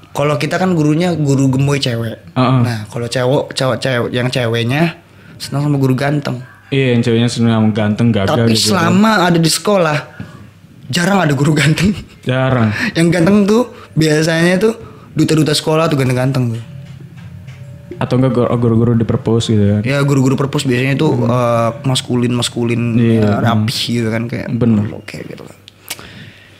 Kalau 0.09 0.35
kita 0.35 0.57
kan 0.57 0.73
gurunya 0.73 1.13
guru 1.13 1.47
gemoy 1.47 1.77
cewek. 1.77 2.17
Heeh. 2.33 2.59
Nah, 2.65 2.89
kalau 2.89 3.05
cewek 3.05 3.53
cewek 3.53 3.77
cewek 3.77 4.09
yang 4.09 4.27
ceweknya 4.27 4.97
senang 5.37 5.69
sama 5.69 5.77
guru 5.77 5.93
ganteng. 5.93 6.41
Iya, 6.69 6.97
yang 6.97 7.01
ceweknya 7.01 7.29
senang 7.29 7.69
ganteng 7.71 8.09
gagah 8.09 8.35
Tapi 8.35 8.57
gitu. 8.57 8.73
selama 8.73 9.21
ada 9.23 9.37
di 9.37 9.47
sekolah 9.47 9.97
jarang 10.89 11.21
ada 11.21 11.33
guru 11.37 11.53
ganteng. 11.53 11.93
Jarang. 12.25 12.73
yang 12.97 13.13
ganteng 13.13 13.45
tuh 13.45 13.69
biasanya 13.93 14.57
tuh 14.57 14.73
duta-duta 15.11 15.51
sekolah 15.51 15.87
tuh 15.87 15.95
ganteng-ganteng 15.95 16.53
tuh. 16.53 16.63
Atau 17.97 18.15
enggak 18.15 18.31
guru- 18.33 18.55
guru-guru 18.57 18.91
di 18.93 19.03
perpus 19.03 19.47
gitu 19.47 19.59
kan. 19.59 19.81
Ya 19.83 19.99
guru-guru 20.01 20.35
perpus 20.35 20.63
biasanya 20.63 20.95
tuh 20.95 21.19
maskulin 21.83 22.31
maskulin 22.31 22.95
Hmm. 22.95 23.03
Iya, 23.17 23.29
rapi 23.39 23.73
gitu 23.97 24.07
kan 24.07 24.23
kayak 24.25 24.47
Bener. 24.51 24.87
oke 24.89 25.17
gitu 25.19 25.43
kan. 25.43 25.55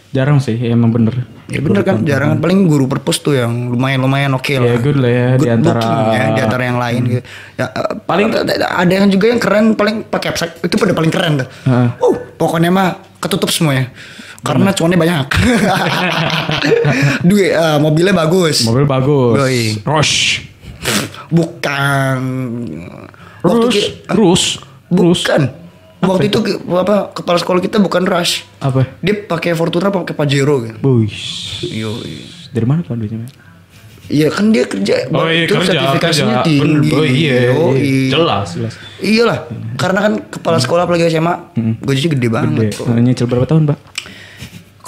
Jarang 0.10 0.42
sih, 0.42 0.58
ya, 0.58 0.74
emang 0.74 0.90
bener. 0.90 1.14
Ya 1.50 1.66
bener 1.66 1.82
kan 1.82 2.06
jarang 2.06 2.38
paling 2.38 2.70
guru 2.70 2.86
perpus 2.86 3.26
tuh 3.26 3.34
yang 3.34 3.74
lumayan 3.74 4.06
lumayan 4.06 4.38
oke 4.38 4.54
Ya 4.54 4.62
lah. 4.62 4.78
good 4.78 5.02
lah 5.02 5.10
ya 5.10 5.28
di 5.34 5.50
Good 5.50 5.56
antara 5.58 5.82
looking 5.82 5.98
ya 6.14 6.24
di 6.30 6.42
antara 6.46 6.64
yang 6.66 6.78
lain 6.78 7.02
gitu. 7.10 7.22
Ya 7.58 7.66
eh, 7.74 7.94
Paling- 8.06 8.30
ada, 8.70 8.94
yang 8.94 9.10
juga 9.10 9.26
yang 9.34 9.42
keren 9.42 9.66
paling 9.74 10.06
pakai 10.06 10.30
apsak 10.30 10.62
itu 10.62 10.78
pada 10.78 10.94
paling 10.94 11.10
keren 11.10 11.42
tuh. 11.42 11.48
Heeh. 11.66 11.90
Uh, 12.06 12.14
pokoknya 12.38 12.70
mah 12.70 13.02
ketutup 13.18 13.50
semuanya. 13.50 13.90
Karena 14.46 14.72
cuannya 14.72 14.96
banyak. 14.96 15.26
Duit 17.30 17.50
eh, 17.50 17.78
mobilnya 17.82 18.14
bagus. 18.14 18.62
mobil 18.64 18.86
bagus. 18.86 19.36
Rush. 19.82 20.46
Bukan. 21.34 22.20
Waktu 23.42 23.66
Rush. 23.68 23.90
Rush. 24.06 24.14
Rush. 24.14 24.48
bukan. 24.90 25.42
Waktu 26.00 26.32
itu 26.32 26.40
apa 26.72 27.12
kepala 27.12 27.38
sekolah 27.38 27.60
kita 27.60 27.78
bukan 27.78 28.08
Rush. 28.08 28.48
Apa? 28.60 28.88
Dia 29.04 29.20
pakai 29.20 29.52
Fortuner 29.52 29.92
pakai 29.92 30.16
Pajero 30.16 30.64
gitu. 30.64 30.78
Buish. 30.80 31.60
Yoi. 31.68 32.24
Dari 32.50 32.66
mana 32.66 32.82
tuh 32.82 32.96
duitnya? 32.96 33.28
Iya 34.10 34.34
kan 34.34 34.50
dia 34.50 34.66
kerja 34.66 35.06
Oh 35.14 35.30
iya 35.30 35.46
itu 35.46 35.54
kerja, 35.54 35.70
sertifikasinya 35.70 36.42
kerja. 36.42 36.48
tinggi. 36.50 36.90
Oh 36.90 37.06
iya, 37.06 37.54
Yoi. 37.54 37.78
iya. 37.78 38.10
jelas, 38.10 38.48
jelas. 38.58 38.74
Iyalah, 38.98 39.40
karena 39.78 40.00
kan 40.02 40.14
kepala 40.34 40.58
sekolah 40.58 40.90
apalagi 40.90 41.14
SMA, 41.14 41.54
gajinya 41.86 42.10
gede 42.18 42.28
banget. 42.28 42.74
Gede. 42.74 43.00
Nyicil 43.06 43.30
berapa 43.30 43.46
tahun, 43.46 43.70
Pak? 43.70 43.78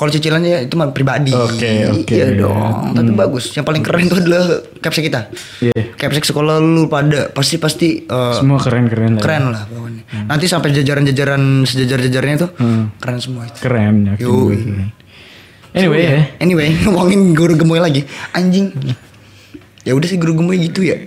Kalau 0.02 0.10
cicilannya 0.10 0.66
itu 0.66 0.74
mah 0.82 0.90
pribadi. 0.90 1.30
Oke, 1.30 1.86
oke. 1.86 2.10
Iya 2.10 2.42
dong. 2.42 2.98
Tapi 2.98 3.14
bagus. 3.14 3.54
Yang 3.54 3.66
paling 3.70 3.84
keren 3.86 4.10
itu 4.10 4.18
adalah 4.18 4.42
capsek 4.82 5.14
kita. 5.14 5.30
Iya. 5.62 5.94
Capsek 5.94 6.26
sekolah 6.26 6.58
lu 6.58 6.90
pada 6.90 7.30
pasti 7.30 7.62
pasti 7.62 7.88
eh, 8.10 8.34
Semua 8.34 8.58
keren-keren 8.58 9.14
lah. 9.14 9.22
ya. 9.22 9.24
keren 9.24 9.44
lah 9.54 9.62
pokoknya. 9.70 10.02
Nanti 10.26 10.46
sampai 10.50 10.74
jajaran-jajaran 10.74 11.70
sejajar-jajarnya 11.70 12.36
tuh 12.42 12.50
keren 12.98 13.20
semua 13.22 13.46
itu. 13.46 13.62
Keren 13.62 14.18
keren. 14.18 14.90
Anyway 15.78 16.02
ya. 16.02 16.34
Anyway, 16.42 16.74
ngomongin 16.90 17.38
guru 17.38 17.54
gemoy 17.54 17.78
lagi. 17.78 18.02
Anjing. 18.34 18.74
Ya 19.86 19.94
udah 19.94 20.08
sih 20.10 20.18
guru 20.18 20.34
gemoy 20.34 20.58
gitu 20.58 20.82
ya. 20.82 20.98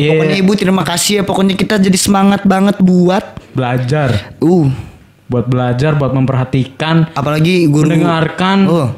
Iya. 0.00 0.16
Pokoknya 0.16 0.36
ibu 0.40 0.52
terima 0.56 0.80
kasih 0.80 1.20
ya. 1.20 1.22
Pokoknya 1.28 1.60
kita 1.60 1.76
jadi 1.76 1.98
semangat 2.00 2.48
banget 2.48 2.80
buat 2.80 3.36
Belajar. 3.52 4.32
uh 4.40 4.89
Buat 5.30 5.46
belajar, 5.46 5.94
buat 5.94 6.10
memperhatikan, 6.10 7.14
apalagi 7.14 7.70
guru 7.70 7.86
mendengarkan. 7.86 8.58
Oh, 8.66 8.90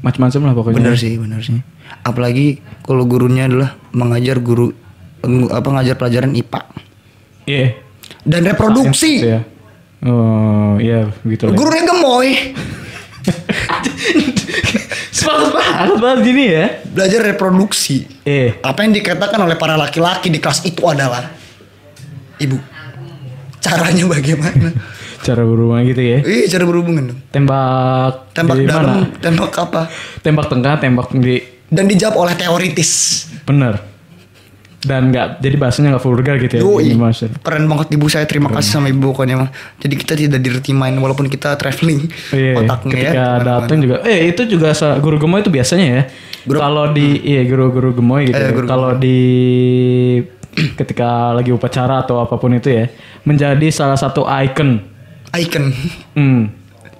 Macam-macam 0.00 0.40
lah 0.42 0.54
pokoknya. 0.56 0.76
bener 0.80 0.94
sih, 0.96 1.14
bener 1.14 1.44
sih. 1.44 1.60
Apalagi 2.02 2.56
kalau 2.80 3.04
gurunya 3.04 3.46
adalah 3.46 3.76
mengajar 3.92 4.40
guru 4.40 4.72
apa 5.52 5.68
ngajar 5.70 5.94
pelajaran 5.94 6.32
IPA 6.32 6.62
Iya. 7.44 7.66
dan 8.24 8.42
reproduksi. 8.42 9.12
Gitu 9.20 9.28
ya. 9.28 9.40
Oh, 10.02 10.74
iya 10.80 11.06
gitu 11.22 11.46
lah. 11.46 11.54
Gurunya 11.54 11.84
gemoy. 11.84 12.28
Semangat 15.12 15.52
banget 15.54 15.98
banget 16.00 16.18
gini 16.24 16.44
ya. 16.48 16.64
Belajar 16.88 17.20
reproduksi. 17.22 18.08
Eh, 18.24 18.58
Apa 18.58 18.82
yang 18.82 18.92
dikatakan 18.92 19.38
oleh 19.38 19.54
para 19.54 19.76
laki-laki 19.76 20.26
di 20.26 20.40
kelas 20.40 20.64
itu 20.64 20.82
adalah 20.82 21.30
Ibu. 22.34 22.58
Caranya 23.62 24.10
bagaimana? 24.10 24.74
Cara 25.22 25.42
berhubungan 25.42 25.82
gitu 25.84 26.02
ya. 26.02 26.18
Ih, 26.20 26.44
cara 26.46 26.64
berhubungan 26.64 27.02
dong. 27.08 27.18
Tembak 27.30 28.34
Tembak 28.34 28.56
di 28.56 28.66
dalam, 28.66 28.84
mana? 28.84 29.06
tembak 29.16 29.52
apa? 29.54 29.82
Tembak 30.18 30.46
tengah, 30.46 30.74
tembak 30.76 31.08
di 31.12 31.38
Dan 31.66 31.86
dijawab 31.86 32.16
oleh 32.20 32.34
teoritis. 32.34 32.90
bener. 33.42 33.78
Dan 34.78 35.08
nggak 35.08 35.38
jadi 35.38 35.56
bahasanya 35.56 35.94
nggak 35.94 36.02
vulgar 36.02 36.36
gitu 36.36 36.54
ya. 36.58 36.62
Yoi. 36.62 36.98
Keren 37.38 37.64
banget 37.64 37.94
ibu 37.94 38.06
saya 38.06 38.26
terima 38.26 38.50
kasih 38.50 38.76
sama 38.76 38.90
ibu 38.90 39.14
pokoknya 39.14 39.38
mah. 39.38 39.50
Jadi 39.78 39.94
kita 39.94 40.18
tidak 40.18 40.42
dirty 40.42 40.74
mind 40.74 40.98
walaupun 40.98 41.30
kita 41.30 41.54
traveling 41.54 42.10
Iya, 42.28 42.58
otaknya 42.58 42.90
ya. 42.90 42.98
ketika 42.98 43.14
ke 43.14 43.22
mana-mana. 43.22 43.46
datang 43.62 43.78
juga. 43.78 43.96
Eh 44.02 44.20
itu 44.28 44.42
juga 44.44 44.68
guru 44.98 45.16
gemoy 45.16 45.38
itu 45.38 45.48
biasanya 45.48 45.86
ya. 45.86 46.02
Kalau 46.44 46.90
di 46.90 47.14
iya 47.22 47.46
guru-guru 47.46 47.94
gemoy 47.94 48.26
gitu. 48.26 48.34
Eh, 48.34 48.50
ya. 48.50 48.66
Kalau 48.66 48.90
di 48.92 49.18
ketika 50.74 51.10
lagi 51.32 51.48
upacara 51.48 52.02
atau 52.02 52.18
apa 52.18 52.34
pun 52.34 52.50
itu 52.50 52.68
ya, 52.68 52.90
menjadi 53.22 53.70
salah 53.70 53.96
satu 53.96 54.26
icon. 54.26 54.82
Icon. 55.34 55.64
Hmm. 56.12 56.42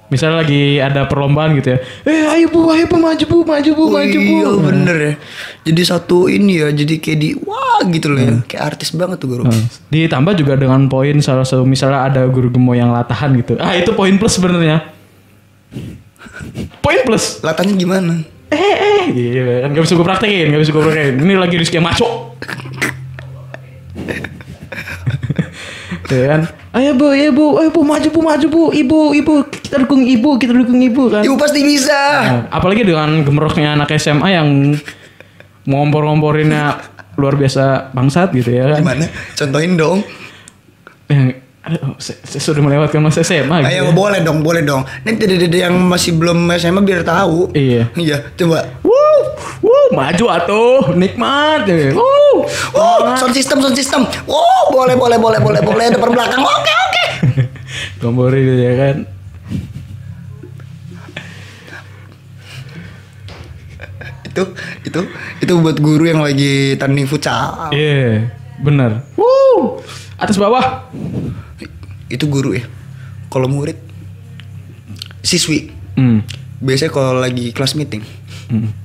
Misalnya 0.07 0.45
lagi 0.45 0.77
ada 0.77 1.05
perlombaan 1.05 1.57
gitu 1.57 1.73
ya. 1.73 1.79
Eh 2.05 2.25
ayo 2.29 2.45
bu, 2.47 2.69
ayo 2.69 2.85
bu 2.85 2.97
maju 2.97 3.25
bu, 3.25 3.37
maju 3.41 3.71
bu, 3.73 3.83
maju 3.89 4.17
bu. 4.19 4.33
iya 4.35 4.49
bener 4.61 4.97
ya. 4.99 5.13
Jadi 5.63 5.81
satu 5.81 6.25
ini 6.27 6.61
ya, 6.61 6.69
jadi 6.69 7.01
kayak 7.01 7.17
di 7.17 7.29
wah 7.39 7.81
gitu 7.83 8.13
loh 8.13 8.21
Hmm. 8.21 8.29
ya. 8.29 8.33
Kayak 8.45 8.63
artis 8.69 8.93
banget 8.93 9.17
tuh 9.17 9.29
guru. 9.31 9.43
Nah, 9.43 9.57
Ditambah 9.89 10.33
juga 10.35 10.53
dengan 10.53 10.85
poin 10.85 11.17
salah 11.19 11.41
satu 11.41 11.63
misalnya 11.63 12.05
ada 12.05 12.21
guru 12.25 12.49
gemoy 12.49 12.77
yang 12.77 12.93
latahan 12.93 13.33
gitu. 13.35 13.57
Ah 13.57 13.73
itu 13.73 13.89
poin 13.91 14.13
plus 14.15 14.37
sebenarnya. 14.37 14.85
Poin 16.77 16.99
plus. 17.01 17.41
Latanya 17.41 17.73
gimana? 17.73 18.13
Eh 18.49 18.59
eh 18.77 19.03
iya 19.09 19.65
kan 19.65 19.73
gak 19.73 19.81
bisa 19.81 19.93
gue 19.93 20.05
praktekin, 20.05 20.45
gak 20.47 20.61
bisa 20.61 20.69
gue 20.69 20.83
praktekin. 20.83 21.15
Ini 21.17 21.33
lagi 21.35 21.55
Rizky 21.57 21.81
yang 21.81 21.89
masuk. 21.89 22.37
ya 26.13 26.25
kan? 26.29 26.41
Ayo 26.73 26.97
bu, 26.97 27.13
ayo 27.13 27.29
bu, 27.29 27.61
ayo 27.61 27.69
bu, 27.69 27.85
maju 27.85 28.09
bu, 28.09 28.19
maju 28.25 28.47
bu, 28.49 28.63
ibu, 28.73 29.13
ibu, 29.13 29.45
kita 29.45 29.85
dukung 29.85 30.01
ibu, 30.01 30.41
kita 30.41 30.57
dukung 30.57 30.81
ibu 30.81 31.05
kan. 31.05 31.21
Ibu 31.21 31.37
pasti 31.37 31.61
bisa. 31.61 31.93
Nah, 31.93 32.49
apalagi 32.49 32.81
dengan 32.81 33.21
gemeroknya 33.21 33.77
anak 33.77 33.93
SMA 34.01 34.33
yang 34.33 34.73
ngompor-ngomporinnya 35.69 36.81
luar 37.13 37.37
biasa 37.37 37.93
bangsat 37.93 38.33
gitu 38.33 38.57
ya 38.57 38.73
kan. 38.73 38.81
Gimana? 38.81 39.05
Contohin 39.37 39.77
dong. 39.77 40.01
Yang, 41.13 41.45
aduh, 41.61 41.93
saya, 42.01 42.17
saya 42.25 42.41
sudah 42.41 42.61
melewatkan 42.65 43.05
masa 43.05 43.21
SMA 43.21 43.61
gitu. 43.61 43.69
Ayo 43.69 43.83
ya. 43.87 43.91
boleh 43.93 44.19
dong, 44.25 44.41
boleh 44.41 44.65
dong. 44.65 44.81
Nanti 45.05 45.29
dede 45.29 45.53
yang 45.53 45.77
masih 45.77 46.17
belum 46.17 46.49
SMA 46.57 46.81
biar 46.81 47.05
tahu. 47.05 47.53
Iya. 47.53 47.93
Iya, 47.93 48.33
coba. 48.33 48.65
Maju 49.93 50.25
atuh, 50.27 50.81
nikmat. 50.93 51.69
ya. 51.69 51.93
Wuh, 51.93 52.49
Oh, 52.73 52.97
sound 53.13 53.31
system, 53.31 53.61
sound 53.61 53.77
system. 53.77 54.01
Oh, 54.25 54.63
boleh, 54.69 54.97
boleh, 54.97 55.15
boleh, 55.15 55.39
boleh, 55.39 55.61
boleh. 55.61 55.85
Depan 55.87 56.09
belakang. 56.09 56.41
Oke, 56.41 56.73
oke. 56.73 57.03
Gomborin 58.01 58.41
gitu 58.41 58.57
ya 58.59 58.73
kan. 58.75 58.95
Itu, 64.23 64.43
itu, 64.81 64.99
itu 65.45 65.53
buat 65.61 65.77
guru 65.77 66.09
yang 66.09 66.25
lagi 66.25 66.73
tanding 66.75 67.05
futsal. 67.05 67.69
Iya, 67.69 68.33
bener. 68.65 69.05
Wuh, 69.13 69.77
atas 70.17 70.41
bawah. 70.41 70.89
Itu 72.09 72.25
guru 72.25 72.57
ya. 72.57 72.65
Kalau 73.29 73.45
murid, 73.45 73.77
siswi. 75.21 75.69
Hmm. 75.93 76.25
Biasanya 76.57 76.89
kalau 76.89 77.21
lagi 77.21 77.53
kelas 77.53 77.77
meeting. 77.77 78.01
hmm. 78.49 78.82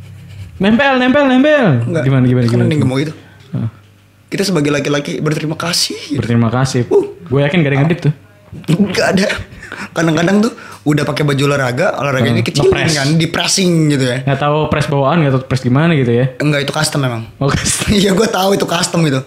Nempel, 0.58 0.98
nempel, 0.98 1.24
nempel. 1.24 1.66
Enggak. 1.84 2.02
Gimana, 2.02 2.24
gimana, 2.24 2.44
Kan 2.44 2.52
gimana? 2.52 2.66
ada 2.66 2.74
yang 2.74 2.82
gemuk 2.82 2.98
itu. 3.00 3.12
Ah, 3.50 3.68
Kita 4.26 4.42
sebagai 4.42 4.68
laki-laki 4.68 5.18
berterima 5.18 5.54
kasih. 5.54 5.96
Berterima 6.14 6.48
kasih. 6.48 6.84
Uh. 6.88 7.14
Gue 7.24 7.40
yakin 7.40 7.60
gak 7.60 7.68
ada 7.68 7.74
yang 7.74 7.84
ngedip 7.86 8.00
tuh. 8.02 8.12
Enggak 8.68 9.06
ada. 9.14 9.26
Kadang-kadang 9.90 10.36
tuh 10.40 10.52
udah 10.82 11.04
pakai 11.04 11.22
baju 11.22 11.42
olahraga, 11.44 11.94
olahraganya 11.94 12.40
Hmm, 12.40 12.48
kecil 12.48 12.64
ngepres. 12.66 12.92
kan, 12.92 13.08
di 13.14 13.26
pressing 13.26 13.70
gitu 13.88 14.04
ya. 14.04 14.16
Nggak 14.22 14.40
tahu 14.40 14.58
press 14.66 14.86
bawaan, 14.86 15.20
nggak 15.20 15.32
tahu 15.32 15.42
press 15.44 15.60
gimana 15.60 15.92
gitu 15.92 16.10
ya. 16.10 16.32
Enggak 16.38 16.64
itu 16.64 16.72
custom 16.72 17.00
memang. 17.00 17.22
Oke. 17.38 17.54
Iya 17.94 18.12
gue 18.12 18.26
tahu 18.26 18.52
itu 18.52 18.64
custom 18.64 19.04
gitu. 19.04 19.20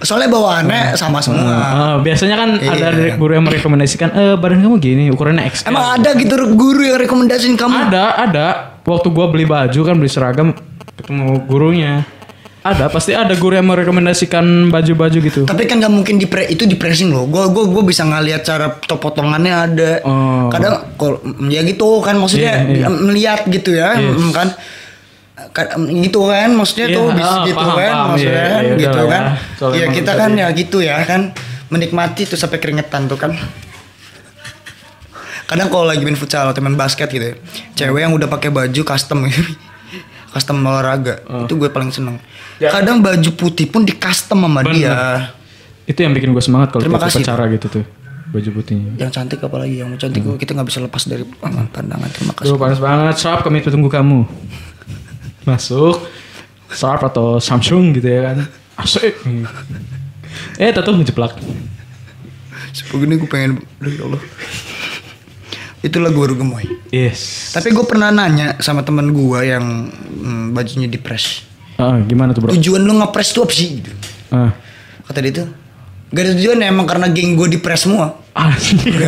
Soalnya 0.00 0.28
bawaannya 0.30 0.96
sama 0.96 1.20
semua. 1.20 1.44
Ah, 1.52 1.94
biasanya 1.98 2.32
kan 2.34 2.50
Iya. 2.56 2.70
ada 2.70 2.86
dari 2.94 3.12
guru 3.12 3.32
yang 3.34 3.44
merekomendasikan, 3.44 4.08
eh 4.10 4.32
badan 4.34 4.62
kamu 4.62 4.76
gini, 4.78 5.04
ukurannya 5.08 5.44
XL. 5.46 5.68
Emang 5.68 6.00
ada 6.00 6.10
gitu 6.14 6.32
guru 6.54 6.80
yang 6.80 6.96
rekomendasiin 6.98 7.52
kamu? 7.52 7.92
Ada, 7.92 8.04
ada. 8.18 8.46
Waktu 8.90 9.08
gua 9.14 9.26
beli 9.30 9.46
baju 9.46 9.80
kan 9.86 9.94
beli 9.94 10.10
seragam 10.10 10.50
ketemu 10.98 11.46
gurunya. 11.46 12.02
Ada, 12.60 12.92
pasti 12.92 13.16
ada 13.16 13.32
guru 13.40 13.56
yang 13.56 13.72
merekomendasikan 13.72 14.68
baju-baju 14.68 15.18
gitu. 15.24 15.40
Tapi 15.48 15.64
kan 15.64 15.80
nggak 15.80 15.88
mungkin 15.96 16.20
di 16.20 16.28
itu 16.52 16.68
di 16.68 16.76
pressing 16.76 17.08
loh. 17.08 17.24
Gue 17.24 17.48
gue 17.48 17.64
gue 17.72 17.84
bisa 17.88 18.04
ngeliat 18.04 18.44
cara 18.44 18.76
potongannya 18.84 19.54
ada. 19.56 19.90
Oh. 20.04 20.52
Kadang 20.52 20.92
kalau 21.00 21.24
ya 21.48 21.64
gitu 21.64 22.04
kan 22.04 22.20
maksudnya 22.20 22.60
Iya, 22.68 22.84
iya. 22.84 22.86
melihat 22.92 23.48
gitu 23.48 23.72
ya 23.72 23.96
Iya. 23.96 24.12
mm, 24.12 24.30
kan. 24.36 24.48
Ka- 25.56 25.72
gitu 25.80 26.28
kan 26.28 26.52
maksudnya 26.52 26.86
Iya, 26.92 26.96
tuh 27.00 27.06
bisa 27.16 27.32
ah, 27.32 27.44
gitu 27.48 27.56
paham, 27.64 27.78
kan 27.80 27.92
paham. 27.96 28.08
maksudnya 28.12 28.36
Iya, 28.44 28.52
kan 28.52 28.62
iya, 28.68 28.76
gitu 28.76 28.98
lah 29.00 29.08
kan. 29.08 29.22
ya. 29.24 29.78
Ya 29.80 29.86
kita 29.88 30.12
kan 30.12 30.30
ya 30.36 30.46
gitu 30.52 30.78
ya 30.84 30.96
kan 31.08 31.20
menikmati 31.72 32.22
tuh 32.28 32.36
sampai 32.36 32.60
keringetan 32.60 33.08
tuh 33.08 33.16
kan. 33.16 33.32
Kadang 35.50 35.66
kalau 35.66 35.82
lagi 35.82 36.06
main 36.06 36.14
futsal 36.14 36.46
atau 36.46 36.62
main 36.62 36.78
basket 36.78 37.10
gitu 37.10 37.34
ya, 37.34 37.34
cewek 37.74 38.06
yang 38.06 38.14
udah 38.14 38.30
pakai 38.30 38.54
baju 38.54 38.82
custom 38.86 39.26
custom 40.34 40.62
olahraga 40.62 41.26
itu 41.26 41.58
gue 41.58 41.66
paling 41.74 41.90
seneng. 41.90 42.22
Ya. 42.62 42.70
Kadang 42.70 43.02
baju 43.02 43.30
putih 43.34 43.66
pun 43.66 43.82
di 43.82 43.90
custom 43.98 44.46
sama 44.46 44.62
Bener. 44.62 44.74
dia. 44.78 44.94
Itu 45.90 46.06
yang 46.06 46.14
bikin 46.14 46.30
gue 46.30 46.44
semangat 46.44 46.70
kalau 46.70 46.86
ikut 46.86 47.02
kasih. 47.02 47.26
upacara 47.26 47.50
gitu 47.50 47.66
tuh. 47.66 47.84
Baju 48.30 48.48
putihnya. 48.62 48.94
Yang 48.94 49.10
cantik 49.10 49.42
apalagi 49.42 49.82
yang 49.82 49.90
cantik 49.98 50.22
kita 50.38 50.54
nggak 50.54 50.68
bisa 50.70 50.78
lepas 50.86 51.02
dari 51.10 51.26
pandangan. 51.26 52.06
Terima 52.14 52.32
kasih. 52.38 52.54
Duh 52.54 52.58
panas 52.62 52.78
banget, 52.78 53.14
Sharp 53.18 53.42
kami 53.42 53.58
tunggu 53.66 53.90
kamu. 53.90 54.22
Masuk. 55.42 55.98
Sharp 56.70 57.02
atau 57.10 57.42
Samsung 57.42 57.90
gitu 57.98 58.06
ya 58.06 58.30
kan. 58.30 58.46
Asik. 58.78 59.18
Eh, 60.62 60.70
tato 60.70 60.94
ngejeplak. 60.94 61.34
Sebegini 62.70 63.18
gue 63.18 63.26
pengen, 63.26 63.58
aduh 63.82 63.90
ya 63.90 64.02
Allah. 64.06 64.22
Itulah 65.80 66.12
gue 66.12 66.20
baru 66.20 66.36
gemoy. 66.36 66.64
Yes. 66.92 67.50
Tapi 67.56 67.72
gue 67.72 67.84
pernah 67.88 68.12
nanya 68.12 68.60
sama 68.60 68.84
temen 68.84 69.16
gue 69.16 69.40
yang 69.48 69.88
hmm, 69.88 70.52
bajunya 70.52 70.84
di 70.84 71.00
press. 71.00 71.40
Ah, 71.80 71.96
gimana 72.04 72.36
tuh 72.36 72.44
bro? 72.44 72.52
Tujuan 72.52 72.84
lu 72.84 73.00
ngepres 73.00 73.32
tuh 73.32 73.48
apa 73.48 73.54
sih? 73.56 73.80
Gitu. 73.80 73.88
Ah. 74.28 74.52
Kata 75.08 75.18
dia 75.24 75.32
tuh, 75.40 75.48
gak 76.12 76.20
ada 76.20 76.32
tujuan 76.36 76.60
emang 76.60 76.84
karena 76.84 77.08
geng 77.08 77.32
gue 77.32 77.48
di 77.48 77.56
press 77.56 77.88
semua. 77.88 78.12
Ah, 78.36 78.52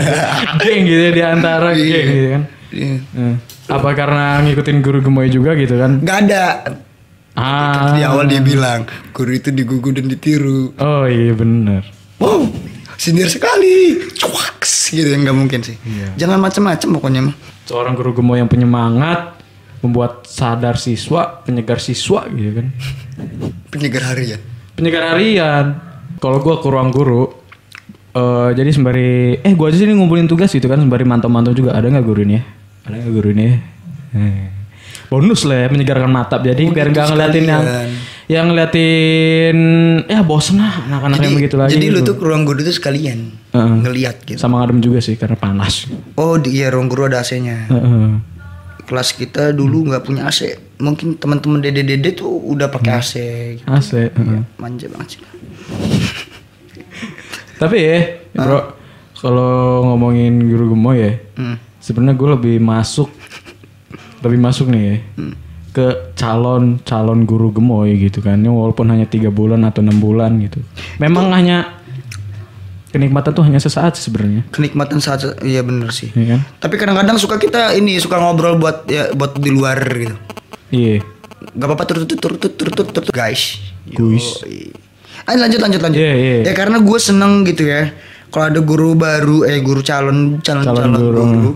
geng 0.65 0.83
gitu 0.89 1.03
ya 1.05 1.13
di 1.13 1.23
antara 1.23 1.77
Iya. 1.77 1.85
geng 1.85 2.09
gitu 2.09 2.29
kan. 2.33 2.43
Iya. 2.73 2.97
Eh, 3.21 3.35
Apa 3.69 3.89
karena 3.93 4.41
ngikutin 4.41 4.79
guru 4.81 4.99
gemoy 5.05 5.29
juga 5.29 5.53
gitu 5.53 5.77
kan? 5.77 6.01
Gak 6.01 6.19
ada. 6.25 6.45
Ah. 7.37 7.93
Di 7.93 8.01
awal 8.01 8.33
dia 8.33 8.41
bilang, 8.41 8.89
guru 9.13 9.37
itu 9.37 9.53
digugu 9.53 9.93
dan 9.93 10.09
ditiru. 10.09 10.73
Oh 10.81 11.05
iya 11.05 11.37
bener. 11.37 11.85
Wow, 12.17 12.49
sindir 12.97 13.29
sekali. 13.29 14.09
Cuaks 14.17 14.72
gitu 14.93 15.09
yang 15.09 15.25
nggak 15.25 15.39
mungkin 15.39 15.61
sih. 15.65 15.77
Iya. 15.83 16.15
Jangan 16.21 16.39
macam-macam 16.39 16.89
pokoknya 17.01 17.21
mah. 17.33 17.35
Seorang 17.65 17.97
guru 17.97 18.13
gemoy 18.13 18.39
yang 18.39 18.51
penyemangat, 18.53 19.41
membuat 19.81 20.29
sadar 20.29 20.77
siswa, 20.77 21.41
penyegar 21.43 21.81
siswa 21.81 22.29
gitu 22.29 22.61
kan. 22.61 22.67
Penyegar 23.73 24.13
harian. 24.13 24.41
Penyegar 24.77 25.17
harian. 25.17 25.81
Kalau 26.21 26.39
gua 26.39 26.63
ke 26.63 26.69
ruang 26.71 26.95
guru, 26.95 27.33
eh 28.13 28.51
jadi 28.55 28.71
sembari, 28.71 29.43
eh 29.43 29.53
gua 29.57 29.73
aja 29.73 29.81
sini 29.81 29.97
ngumpulin 29.97 30.31
tugas 30.31 30.53
gitu 30.53 30.71
kan, 30.71 30.79
sembari 30.79 31.03
mantau-mantau 31.03 31.51
juga 31.51 31.75
ada 31.75 31.91
nggak 31.91 32.07
guru 32.07 32.23
ini 32.23 32.37
ya? 32.39 32.45
ada 32.83 32.95
nggak 32.99 33.15
guru 33.15 33.29
ini 33.31 33.47
Eh. 34.13 34.45
bonus 35.09 35.49
lah 35.49 35.65
ya 35.65 35.69
menyegarkan 35.73 36.11
mata 36.11 36.37
jadi 36.37 36.69
biar 36.69 36.93
nggak 36.93 37.07
ngeliatin 37.09 37.45
yang 37.49 37.65
yang 38.27 38.49
ngeliatin 38.49 39.57
ya 40.05 40.23
bosen 40.23 40.57
lah 40.57 40.87
anak-anak 40.87 41.19
yang 41.19 41.35
begitu 41.35 41.57
lagi 41.57 41.75
Jadi 41.75 41.87
lu 41.89 42.01
gitu. 42.01 42.09
tuh 42.09 42.17
ke 42.17 42.25
ruang 42.25 42.43
guru 42.43 42.61
tuh 42.61 42.71
sekalian 42.71 43.35
Heeh. 43.51 43.75
ngeliat 43.83 44.23
gitu. 44.23 44.39
sama 44.39 44.61
ngadem 44.61 44.79
juga 44.81 44.99
sih 44.99 45.15
karena 45.15 45.35
panas 45.35 45.91
Oh 46.15 46.37
di 46.37 46.55
iya 46.55 46.69
ruang 46.69 46.87
guru 46.87 47.07
ada 47.07 47.19
AC-nya. 47.19 47.67
Heeh. 47.67 48.09
Kelas 48.83 49.11
kita 49.11 49.51
dulu 49.51 49.87
nggak 49.87 50.03
punya 50.03 50.27
AC. 50.27 50.53
Mungkin 50.77 51.15
teman-teman 51.15 51.59
dede-dede 51.61 52.13
tuh 52.15 52.29
udah 52.29 52.67
pakai 52.69 52.93
AC. 52.93 53.13
Gitu. 53.57 53.65
AC 53.65 53.91
heeh. 54.09 54.41
Manja 54.57 54.87
banget 54.89 55.09
sih. 55.13 55.21
tapi 57.59 57.79
ya 57.79 57.99
bro 58.35 58.75
kalau 59.15 59.55
ngomongin 59.87 60.43
guru 60.43 60.73
gemoy 60.73 60.99
ya 60.99 61.13
Hmm. 61.33 61.57
sebenarnya 61.79 62.15
gue 62.15 62.29
lebih 62.33 62.57
masuk 62.59 63.07
lebih 64.21 64.39
masuk 64.39 64.67
nih 64.67 64.83
ya 64.83 64.97
Hmm. 65.17 65.35
Ke 65.73 66.13
calon 66.15 66.77
calon 66.85 67.25
guru 67.25 67.49
gemoy 67.51 67.97
gitu 67.97 68.21
kan 68.21 68.37
yang 68.45 68.53
walaupun 68.53 68.93
hanya 68.93 69.09
tiga 69.09 69.33
bulan 69.33 69.65
atau 69.65 69.81
enam 69.81 69.97
bulan 69.99 70.37
gitu 70.39 70.61
memang 71.01 71.33
hanya 71.33 71.81
kenikmatan 72.93 73.33
tuh 73.33 73.41
hanya 73.49 73.57
sesaat 73.57 73.97
sebenarnya 73.97 74.45
Kenikmatan 74.53 75.01
saat 75.01 75.25
iya 75.41 75.65
bener 75.65 75.89
sih. 75.97 76.13
Iya 76.13 76.37
kan 76.37 76.41
Tapi 76.61 76.75
kadang-kadang 76.77 77.17
suka 77.17 77.41
kita 77.41 77.73
ini 77.73 77.97
suka 77.97 78.21
ngobrol 78.21 78.61
buat 78.61 78.85
ya 78.85 79.17
buat 79.17 79.33
di 79.41 79.49
luar 79.49 79.81
gitu. 79.97 80.13
iya 80.69 81.01
Gak 81.57 81.67
apa-apa 81.73 81.89
turut 81.89 82.05
turut 82.05 82.37
turut 82.37 82.53
turut 82.55 82.89
turut 82.93 83.09
guys. 83.11 83.59
Guys. 83.89 84.45
Ayo 85.25 85.37
lanjut 85.41 85.59
lanjut 85.59 85.81
lanjut. 85.83 85.99
Iya, 85.99 86.13
iya. 86.15 86.37
Ya 86.47 86.53
karena 86.55 86.79
gue 86.79 86.99
seneng 87.01 87.43
gitu 87.49 87.65
ya. 87.65 87.91
Kalau 88.29 88.45
ada 88.53 88.61
guru 88.61 88.93
baru 88.95 89.43
eh 89.49 89.59
guru 89.65 89.81
calon 89.81 90.39
calon 90.45 90.63
calon, 90.63 90.77
Calon 90.77 90.93
guru. 91.01 91.19
guru. 91.19 91.51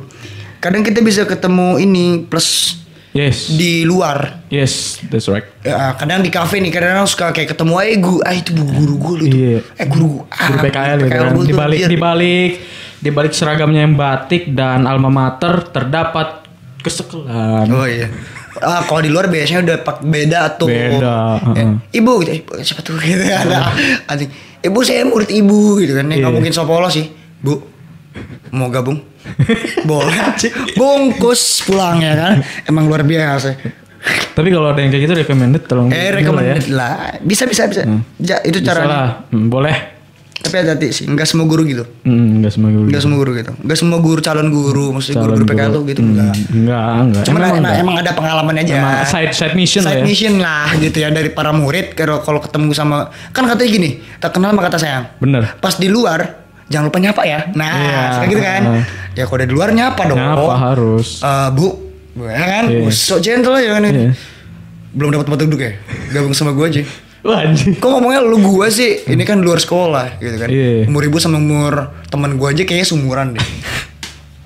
Kadang 0.58 0.82
kita 0.82 1.04
bisa 1.04 1.28
ketemu 1.28 1.78
ini 1.78 2.24
plus 2.26 2.80
yes 3.16 3.48
di 3.50 3.82
luar. 3.82 4.44
yes 4.46 5.00
that's 5.08 5.24
right 5.26 5.48
Ya, 5.60 5.90
kadang 5.94 6.20
di 6.20 6.28
kafe 6.28 6.60
nih 6.60 6.68
kadang 6.68 7.02
suka 7.04 7.32
kayak 7.32 7.50
ketemu 7.50 7.72
eh 7.80 7.96
gu 7.96 8.14
ah 8.20 8.30
itu 8.30 8.52
bu- 8.52 8.68
guru 8.70 8.94
gue 8.96 9.14
lu 9.16 9.24
tuh. 9.24 9.38
Iya. 9.40 9.58
Eh 9.74 9.86
guru 9.86 10.08
ah, 10.26 10.46
guru 10.46 10.58
PKL 10.62 10.98
gitu 11.00 11.16
kan 11.16 11.32
di 11.40 11.54
balik 11.54 11.78
iya. 11.78 11.88
di 11.88 11.98
balik 11.98 12.52
di 12.96 13.10
balik 13.10 13.32
seragamnya 13.32 13.80
yang 13.82 13.94
batik 13.94 14.42
dan 14.50 14.84
alma 14.84 15.08
mater 15.08 15.64
terdapat 15.66 16.44
kesekelan 16.80 17.66
Oh 17.68 17.84
iya. 17.84 18.06
Ah 18.56 18.80
kalau 18.82 19.00
di 19.00 19.08
luar 19.08 19.26
biasanya 19.26 19.60
udah 19.62 19.76
pak 19.78 20.00
beda 20.02 20.56
tuh. 20.56 20.64
Beda, 20.66 21.36
heeh. 21.42 21.72
ibu 21.92 22.12
gitu, 22.20 22.32
ibu 22.34 22.50
siapa 22.58 22.80
tuh 22.80 22.96
gitu 23.02 23.20
ada 23.22 23.68
anjing. 24.06 24.32
Ibu 24.58 24.78
saya 24.80 25.04
murid 25.04 25.28
ibu 25.28 25.76
gitu 25.76 25.92
kan. 25.92 26.04
Nih 26.04 26.16
nggak 26.18 26.24
Iya. 26.24 26.36
mungkin 26.36 26.52
sopolo 26.52 26.88
sih. 26.88 27.04
Bu 27.36 27.60
mau 28.50 28.68
gabung? 28.68 29.00
Boleh. 29.82 30.16
Bungkus 30.74 31.62
pulang 31.62 31.98
ya 31.98 32.14
kan. 32.14 32.32
Emang 32.64 32.86
luar 32.86 33.02
biasa. 33.02 33.56
tapi 34.32 34.48
kalau 34.48 34.70
ada 34.70 34.78
yang 34.78 34.88
kayak 34.88 35.02
gitu 35.02 35.14
recommended 35.16 35.62
tolong 35.64 35.90
Eh 35.90 35.98
ya. 36.06 36.14
recommended 36.14 36.68
lah. 36.68 37.18
Bisa 37.18 37.42
bisa 37.42 37.66
bisa. 37.66 37.82
Ja, 38.16 38.38
itu 38.40 38.58
Bisa 38.58 38.70
caranya. 38.70 38.86
lah. 38.86 39.08
Hmm, 39.28 39.48
boleh 39.48 39.98
Tapi 40.36 40.52
hati-hati 40.54 40.94
sih. 40.94 41.04
Enggak 41.04 41.26
semua 41.26 41.42
guru 41.42 41.64
gitu. 41.64 41.82
Hmm, 42.02 42.38
enggak 42.38 42.54
semua 42.54 42.70
guru 42.70 42.86
Enggak 42.86 43.02
semua 43.02 43.18
guru 43.18 43.30
gitu. 43.34 43.52
Enggak 43.56 43.78
semua 43.80 43.98
guru 43.98 44.20
calon 44.20 44.48
guru, 44.48 44.86
maksudnya 44.90 45.16
Calon 45.16 45.26
guru-guru 45.34 45.46
PKL 45.50 45.70
tuh 45.72 45.82
gitu 45.84 45.98
Hmm, 45.98 46.10
enggak. 46.12 46.34
enggak 46.46 46.90
enggak 47.02 47.22
Cuman 47.24 47.40
emang, 47.40 47.56
emang, 47.56 47.74
emang 47.80 47.96
ada 47.98 48.10
pengalaman 48.12 48.54
aja. 48.56 48.72
Emang 48.76 48.94
side 49.02 49.32
side 49.32 49.54
mission 49.54 49.82
lah 49.82 49.90
side 49.90 49.98
ya 49.98 50.06
mission 50.06 50.34
lah 50.38 50.68
gitu 50.76 50.96
ya 50.96 51.08
dari 51.10 51.30
para 51.30 51.50
murid 51.50 51.86
kalau 51.92 52.20
kalau 52.20 52.38
ketemu 52.38 52.70
sama 52.70 52.96
kan 53.32 53.42
katanya 53.42 53.70
gini 53.72 53.90
tak 54.16 54.30
kenal 54.30 54.52
maka 54.52 54.70
kata 54.70 54.78
sayang 54.78 55.04
bener 55.18 55.56
pas 55.56 55.74
di 55.74 55.88
luar 55.88 56.45
jangan 56.66 56.90
lupa 56.90 56.98
nyapa 56.98 57.22
ya 57.22 57.40
nah 57.54 57.72
Iya, 57.72 58.00
kayak 58.18 58.28
gitu 58.28 58.42
kan 58.42 58.62
ya 59.12 59.22
kalau 59.24 59.36
udah 59.38 59.48
di 59.48 59.54
luar 59.54 59.70
nyapa 59.72 60.02
dong 60.04 60.18
Nyapa 60.18 60.54
harus. 60.56 61.08
Eh, 61.20 61.48
bu 61.54 61.68
ya 62.16 62.44
kan 62.44 62.64
Iya. 62.66 62.80
Bu, 62.82 62.90
so 62.90 63.16
gentle 63.18 63.56
ya 63.56 63.70
kan 63.76 63.82
Iya. 63.86 64.12
belum 64.92 65.08
dapat 65.12 65.24
tempat 65.28 65.40
duduk 65.44 65.60
ya 65.60 65.72
gabung 66.10 66.32
sama 66.32 66.50
gue 66.52 66.66
aja 66.66 66.82
anjing. 67.26 67.74
Kok 67.74 67.90
ngomongnya 67.90 68.22
lu 68.22 68.38
gua 68.38 68.70
sih? 68.70 69.02
Ini 69.02 69.18
kan 69.26 69.42
luar 69.42 69.58
sekolah 69.58 70.22
gitu 70.22 70.38
kan. 70.38 70.46
Iya. 70.46 70.86
Umur 70.86 71.02
ibu 71.02 71.18
sama 71.18 71.42
umur 71.42 71.90
teman 72.06 72.38
gua 72.38 72.54
aja 72.54 72.62
kayaknya 72.62 72.86
sumuran 72.86 73.34
deh. 73.34 73.42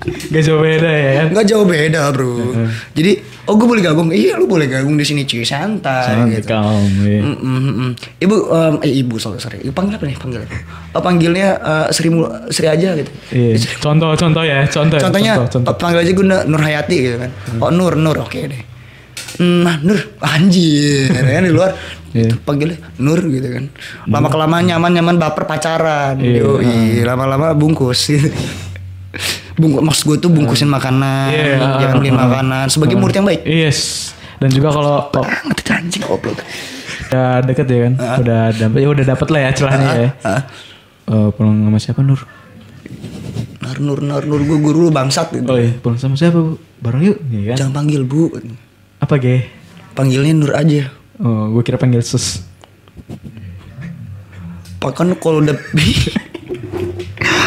Gak 0.03 0.43
jauh 0.43 0.59
beda 0.59 0.89
ya 0.89 1.11
kan. 1.15 1.27
Enggak 1.29 1.47
jauh 1.47 1.65
beda, 1.65 2.09
Bro. 2.11 2.57
Jadi, 2.91 3.13
oh 3.45 3.55
gue 3.55 3.67
boleh 3.67 3.83
gabung. 3.83 4.09
Iya, 4.09 4.35
lu 4.35 4.45
boleh 4.45 4.65
gabung 4.65 4.95
di 4.95 5.03
sini 5.03 5.23
cuy, 5.23 5.43
santai 5.43 6.09
Santai 6.09 6.39
gitu. 6.39 6.49
kamu 6.49 7.03
ya. 7.05 7.21
Mm, 7.21 7.37
mm, 7.37 7.59
mm, 7.59 7.75
mm. 7.77 7.91
Ibu, 8.19 8.37
em, 8.49 8.75
eh 8.81 8.93
ibu 8.97 9.15
sorry 9.17 9.37
sorry. 9.37 9.61
Ibu 9.61 9.71
panggil 9.71 9.95
apa 9.95 10.05
nih 10.05 10.17
panggil? 10.17 10.41
Oh, 10.91 10.99
panggilnya 10.99 11.49
eh, 11.55 11.87
Sri 11.91 12.09
Mul- 12.09 12.33
Sri 12.49 12.65
aja 12.65 12.95
gitu. 12.95 13.11
Iya. 13.31 13.61
Contoh 13.77 14.13
contoh 14.15 14.41
ya, 14.41 14.65
contoh. 14.65 14.97
ya, 14.97 15.03
Contohnya 15.03 15.33
contoh, 15.37 15.53
contoh. 15.59 15.69
oh, 15.69 15.77
panggil 15.77 15.99
aja 16.01 16.11
gue 16.11 16.25
Nur 16.47 16.61
Hayati 16.61 16.97
gitu 16.99 17.17
kan. 17.19 17.31
Oh 17.59 17.69
Nur 17.69 17.93
Nur 17.95 18.17
oke 18.19 18.41
deh. 18.41 18.63
Nah 19.39 19.81
Nur 19.81 19.97
anjir 20.21 21.09
kan 21.09 21.43
di 21.43 21.51
luar 21.51 21.73
Iya. 22.11 22.27
itu 22.27 22.43
panggilnya 22.43 22.75
Nur 22.99 23.23
gitu 23.23 23.49
kan. 23.49 23.71
Lama 24.05 24.27
kelamaan 24.27 24.67
nyaman 24.67 24.91
nyaman 24.93 25.17
baper 25.17 25.45
pacaran. 25.45 26.19
Iya. 26.19 26.43
Lama-lama 27.05 27.53
bungkus. 27.53 28.11
Bungkus 29.53 29.81
maksud 29.81 30.03
gue 30.05 30.17
tuh 30.19 30.29
bungkusin 30.29 30.67
makanan, 30.67 31.29
Iya. 31.29 31.79
jangan 31.81 31.97
beli 31.97 32.11
makanan 32.11 32.67
sebagai 32.67 32.95
murid 32.95 33.15
yang 33.15 33.25
baik. 33.25 33.41
Yes. 33.43 34.11
Dan 34.37 34.49
juga 34.49 34.71
kalau 34.71 35.11
Banget 35.11 35.57
itu 35.59 35.71
anjing 35.71 36.03
goblok. 36.03 36.39
udah 37.07 37.43
deket 37.43 37.67
ya 37.67 37.79
kan, 37.83 37.93
udah 38.21 38.41
dapet, 38.53 38.79
ya 38.79 38.89
udah 38.89 39.05
dapet 39.05 39.27
lah 39.29 39.41
ya 39.41 39.51
celahnya 39.51 39.91
ya. 39.93 40.09
Ah, 40.23 40.41
Eh, 41.07 41.29
pulang 41.35 41.61
sama 41.61 41.77
siapa 41.77 42.01
Nur? 42.01 42.21
Nur 43.61 43.77
Nur 43.81 44.01
Nur 44.01 44.23
Nur 44.25 44.41
gue 44.41 44.59
guru 44.61 44.79
lu 44.87 44.91
bangsat 44.91 45.33
gitu. 45.33 45.45
Oh 45.45 45.55
iya, 45.55 45.71
pulang 45.75 45.97
sama 45.97 46.15
siapa 46.15 46.37
bu? 46.37 46.57
Bareng 46.79 47.03
yuk, 47.03 47.17
iya 47.29 47.53
kan? 47.53 47.57
Jangan 47.59 47.73
panggil 47.77 48.03
Bu. 48.03 48.29
Apa 48.97 49.17
ge? 49.17 49.45
Panggilnya 49.93 50.33
Nur 50.33 50.53
aja. 50.53 50.89
Oh, 51.19 51.51
gue 51.51 51.61
kira 51.61 51.77
panggil 51.77 52.01
sus. 52.01 52.41
Pak 54.79 54.95
kan 54.95 55.13
kalau 55.15 55.43
udah 55.43 55.53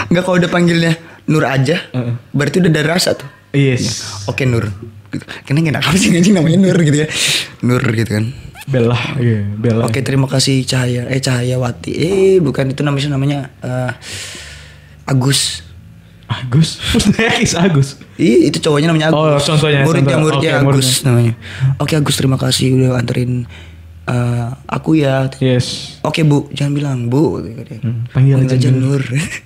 Enggak 0.08 0.24
kalau 0.24 0.38
udah 0.38 0.48
panggilnya 0.48 0.94
Nur 1.24 1.44
aja, 1.48 1.80
Heeh. 1.92 2.14
berarti 2.36 2.60
udah 2.60 2.72
ada 2.72 2.84
rasa 2.84 3.16
tuh. 3.16 3.30
Yes. 3.54 4.04
Oke 4.26 4.44
Nur. 4.44 4.68
Gitu. 5.14 5.24
Karena 5.46 5.78
enak 5.78 5.86
apa 5.86 5.96
sih 5.96 6.10
anjing 6.12 6.34
namanya 6.34 6.58
Nur 6.60 6.78
gitu 6.82 6.98
ya. 7.06 7.08
Nur 7.62 7.84
gitu 7.94 8.12
kan. 8.12 8.26
Bella, 8.64 8.96
iya, 9.20 9.44
Bella. 9.60 9.86
Oke, 9.86 10.00
terima 10.00 10.24
kasih 10.26 10.64
Cahaya. 10.64 11.04
Eh 11.12 11.20
Cahayawati. 11.20 11.92
Eh 11.92 12.36
bukan 12.40 12.72
itu 12.72 12.82
namanya 12.82 13.08
namanya 13.12 13.40
eh, 13.60 13.92
Agus. 15.04 15.62
Agus. 16.28 16.80
Is 17.44 17.54
Agus. 17.54 18.00
Ih, 18.16 18.48
itu 18.48 18.64
cowoknya 18.64 18.90
namanya 18.90 19.12
Agus. 19.12 19.20
Oh, 19.20 19.40
contohnya, 19.54 19.84
Muridnya 19.84 20.16
contoh. 20.16 20.24
muridnya 20.24 20.52
Oke, 20.64 20.64
Agus 20.64 20.88
namanya. 21.04 21.34
Oke 21.78 21.94
Agus, 22.00 22.16
terima 22.16 22.40
kasih 22.40 22.72
udah 22.74 22.98
anterin 22.98 23.44
eh, 24.08 24.48
aku 24.66 24.96
ya. 24.96 25.28
Yes. 25.44 26.00
Oke 26.02 26.24
Bu, 26.24 26.48
jangan 26.56 26.74
bilang 26.74 26.98
Bu. 27.12 27.44
Hmm, 27.44 28.08
panggil 28.16 28.48
aja 28.48 28.72
Nur. 28.72 29.04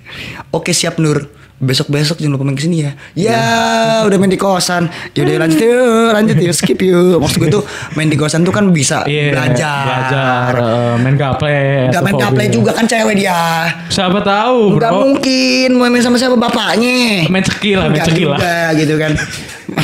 Oke 0.56 0.70
siap 0.70 1.02
Nur. 1.02 1.37
Besok-besok 1.58 2.16
jangan 2.16 2.34
lupa 2.34 2.44
main 2.44 2.54
ke 2.54 2.62
sini 2.62 2.86
ya. 2.86 2.92
Ya, 3.12 3.42
udah 4.06 4.14
main 4.14 4.28
di 4.28 4.36
kosan. 4.36 4.86
Yaudah 5.10 5.42
lanjut 5.42 5.58
yuk, 5.58 6.10
lanjut 6.12 6.36
yuk, 6.38 6.54
skip 6.54 6.78
yuk. 6.78 7.18
Maksud 7.18 7.38
gue 7.40 7.50
tuh 7.50 7.64
main 7.92 8.06
di 8.06 8.14
kosan 8.14 8.40
tuh 8.40 8.50
kan 8.50 8.70
bisa 8.70 9.02
Iya. 9.02 9.34
belajar. 9.34 9.82
Belajar. 9.84 10.50
eh, 10.54 10.94
main 10.98 11.14
gaple. 11.14 11.58
Gak 11.90 12.02
main 12.02 12.14
gaple 12.16 12.44
juga 12.48 12.70
kan 12.72 12.84
cewek 12.84 13.14
dia. 13.16 13.66
Siapa 13.88 14.22
tahu, 14.22 14.78
Gak 14.78 14.86
bro. 14.86 15.02
mungkin 15.04 15.68
mau 15.74 15.86
main 15.86 15.98
sama 15.98 16.14
siapa 16.14 16.34
bapaknya. 16.34 17.26
Main 17.26 17.42
cekil 17.42 17.76
lah, 17.76 17.86
main 17.88 18.02
cekil 18.02 18.30
lah. 18.30 18.38
gitu 18.72 18.94
kan. 18.94 19.18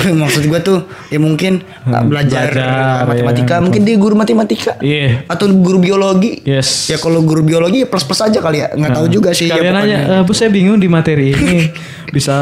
Maksud 0.20 0.44
gue 0.44 0.61
tuh 0.61 0.78
ya 1.09 1.16
mungkin 1.16 1.62
Hmm, 1.85 2.09
belajar, 2.09 2.48
belajar, 2.48 3.04
matematika. 3.04 3.54
ya. 3.54 3.61
Mungkin 3.61 3.83
dia 3.83 3.96
guru 3.96 4.14
matematika. 4.14 4.72
Iya. 4.78 5.22
Atau 5.26 5.52
guru 5.52 5.78
biologi. 5.78 6.40
Yes. 6.42 6.88
Ya 6.88 6.96
kalau 6.96 7.20
guru 7.20 7.40
biologi 7.40 7.85
ya 7.85 7.88
plus-plus 7.88 8.20
aja 8.20 8.38
kali 8.38 8.61
ya. 8.61 8.72
Nggak 8.72 8.92
tahu 8.94 9.07
juga 9.09 9.30
sih. 9.30 9.46
ya 9.46 9.54
Kalian 9.54 9.74
pokoknya. 9.74 9.98
aja, 10.00 10.14
"Eh, 10.14 10.22
bu 10.22 10.33
saya 10.33 10.48
bingung 10.48 10.76
di 10.76 10.88
materi 10.88 11.30
ini 11.30 11.68
bisa 12.09 12.37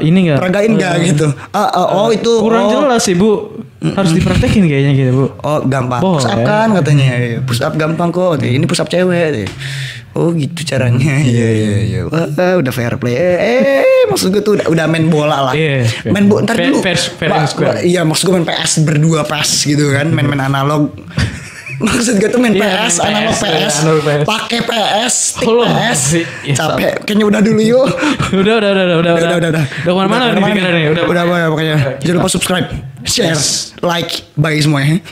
ini 0.00 0.18
nggak? 0.26 0.38
Peragain 0.38 0.70
nggak 0.72 0.94
gitu. 1.04 1.28
Ah, 1.50 1.68
ah, 1.68 1.86
oh 1.98 2.08
itu. 2.08 2.32
Kurang 2.40 2.64
oh, 2.66 2.70
jelas 2.72 3.02
sih 3.02 3.12
bu, 3.12 3.52
harus 3.82 4.12
dipraktekin 4.12 4.64
kayaknya 4.64 4.92
gitu 4.94 5.10
bu. 5.12 5.24
Oh 5.38 5.60
gampang. 5.62 6.00
Boleh. 6.00 6.16
Push 6.16 6.28
up 6.28 6.40
kan 6.42 6.68
katanya. 6.72 7.04
Iya, 7.12 7.38
Push 7.44 7.60
up 7.60 7.74
gampang 7.74 8.08
kok. 8.08 8.40
Ini 8.40 8.64
push 8.64 8.80
up 8.80 8.88
cewek. 8.88 9.44
Oh 10.16 10.32
gitu 10.32 10.64
caranya. 10.64 11.20
Iya 11.20 11.48
iya 11.52 11.76
iya. 11.92 12.00
Wah 12.04 12.24
udah 12.56 12.72
fair 12.72 12.96
play. 12.96 13.12
Eh, 13.12 13.36
eh 13.36 14.04
maksud 14.06 14.32
gue 14.32 14.40
tuh 14.40 14.56
udah, 14.56 14.66
udah 14.66 14.84
main 14.86 15.06
bola 15.06 15.38
lah. 15.42 15.52
Iya. 15.52 15.84
Main 16.08 16.24
bola 16.24 16.42
ntar 16.42 16.56
Fair- 16.56 16.72
dulu. 16.72 16.80
fair- 16.80 17.12
fair 17.12 17.30
square. 17.44 17.68
ba- 17.70 17.84
Iya 17.84 18.00
maksud 18.02 18.24
gue 18.24 18.34
main 18.34 18.48
PS 18.48 18.80
berdua 18.82 19.22
PS 19.22 19.50
gitu 19.66 19.92
kan. 19.92 20.08
Main-main 20.08 20.42
analog. 20.42 20.88
Maksud 21.76 22.16
gue 22.16 22.32
tuh 22.32 22.40
main 22.40 22.56
Iya, 22.56 22.88
PS, 22.88 22.94
main 22.96 23.12
analog 23.12 23.36
PS, 23.36 23.42
PS, 23.42 23.52
iya, 23.52 23.68
analog 23.84 24.00
PS. 24.00 24.24
pakai 24.24 24.60
PS, 24.64 25.12
stick 25.12 25.44
Oh, 25.46 25.60
PS. 25.60 26.00
iya, 26.16 26.54
Capek, 26.56 26.92
kayaknya 27.04 27.24
udah 27.28 27.40
dulu 27.44 27.60
yuk. 27.60 27.84
udah, 28.40 28.54
udah, 28.56 28.70
udah, 28.72 28.84
udah, 28.86 28.96
udah, 28.96 29.12
udah, 29.12 29.36
udah, 29.36 29.50
udah, 29.52 29.64
Udah 29.84 29.92
ke 29.92 29.92
mana-mana 29.92 30.24
nih 30.32 30.40
pikirannya, 30.56 30.88
udah. 30.88 31.04
udah, 31.04 31.22
udah, 31.28 31.48
pokoknya. 31.52 31.76
Jangan 32.00 32.16
lupa 32.16 32.30
subscribe, 32.32 32.68
share, 33.04 33.36
like, 33.84 34.24
bye 34.32 34.56
semuanya. 34.56 35.04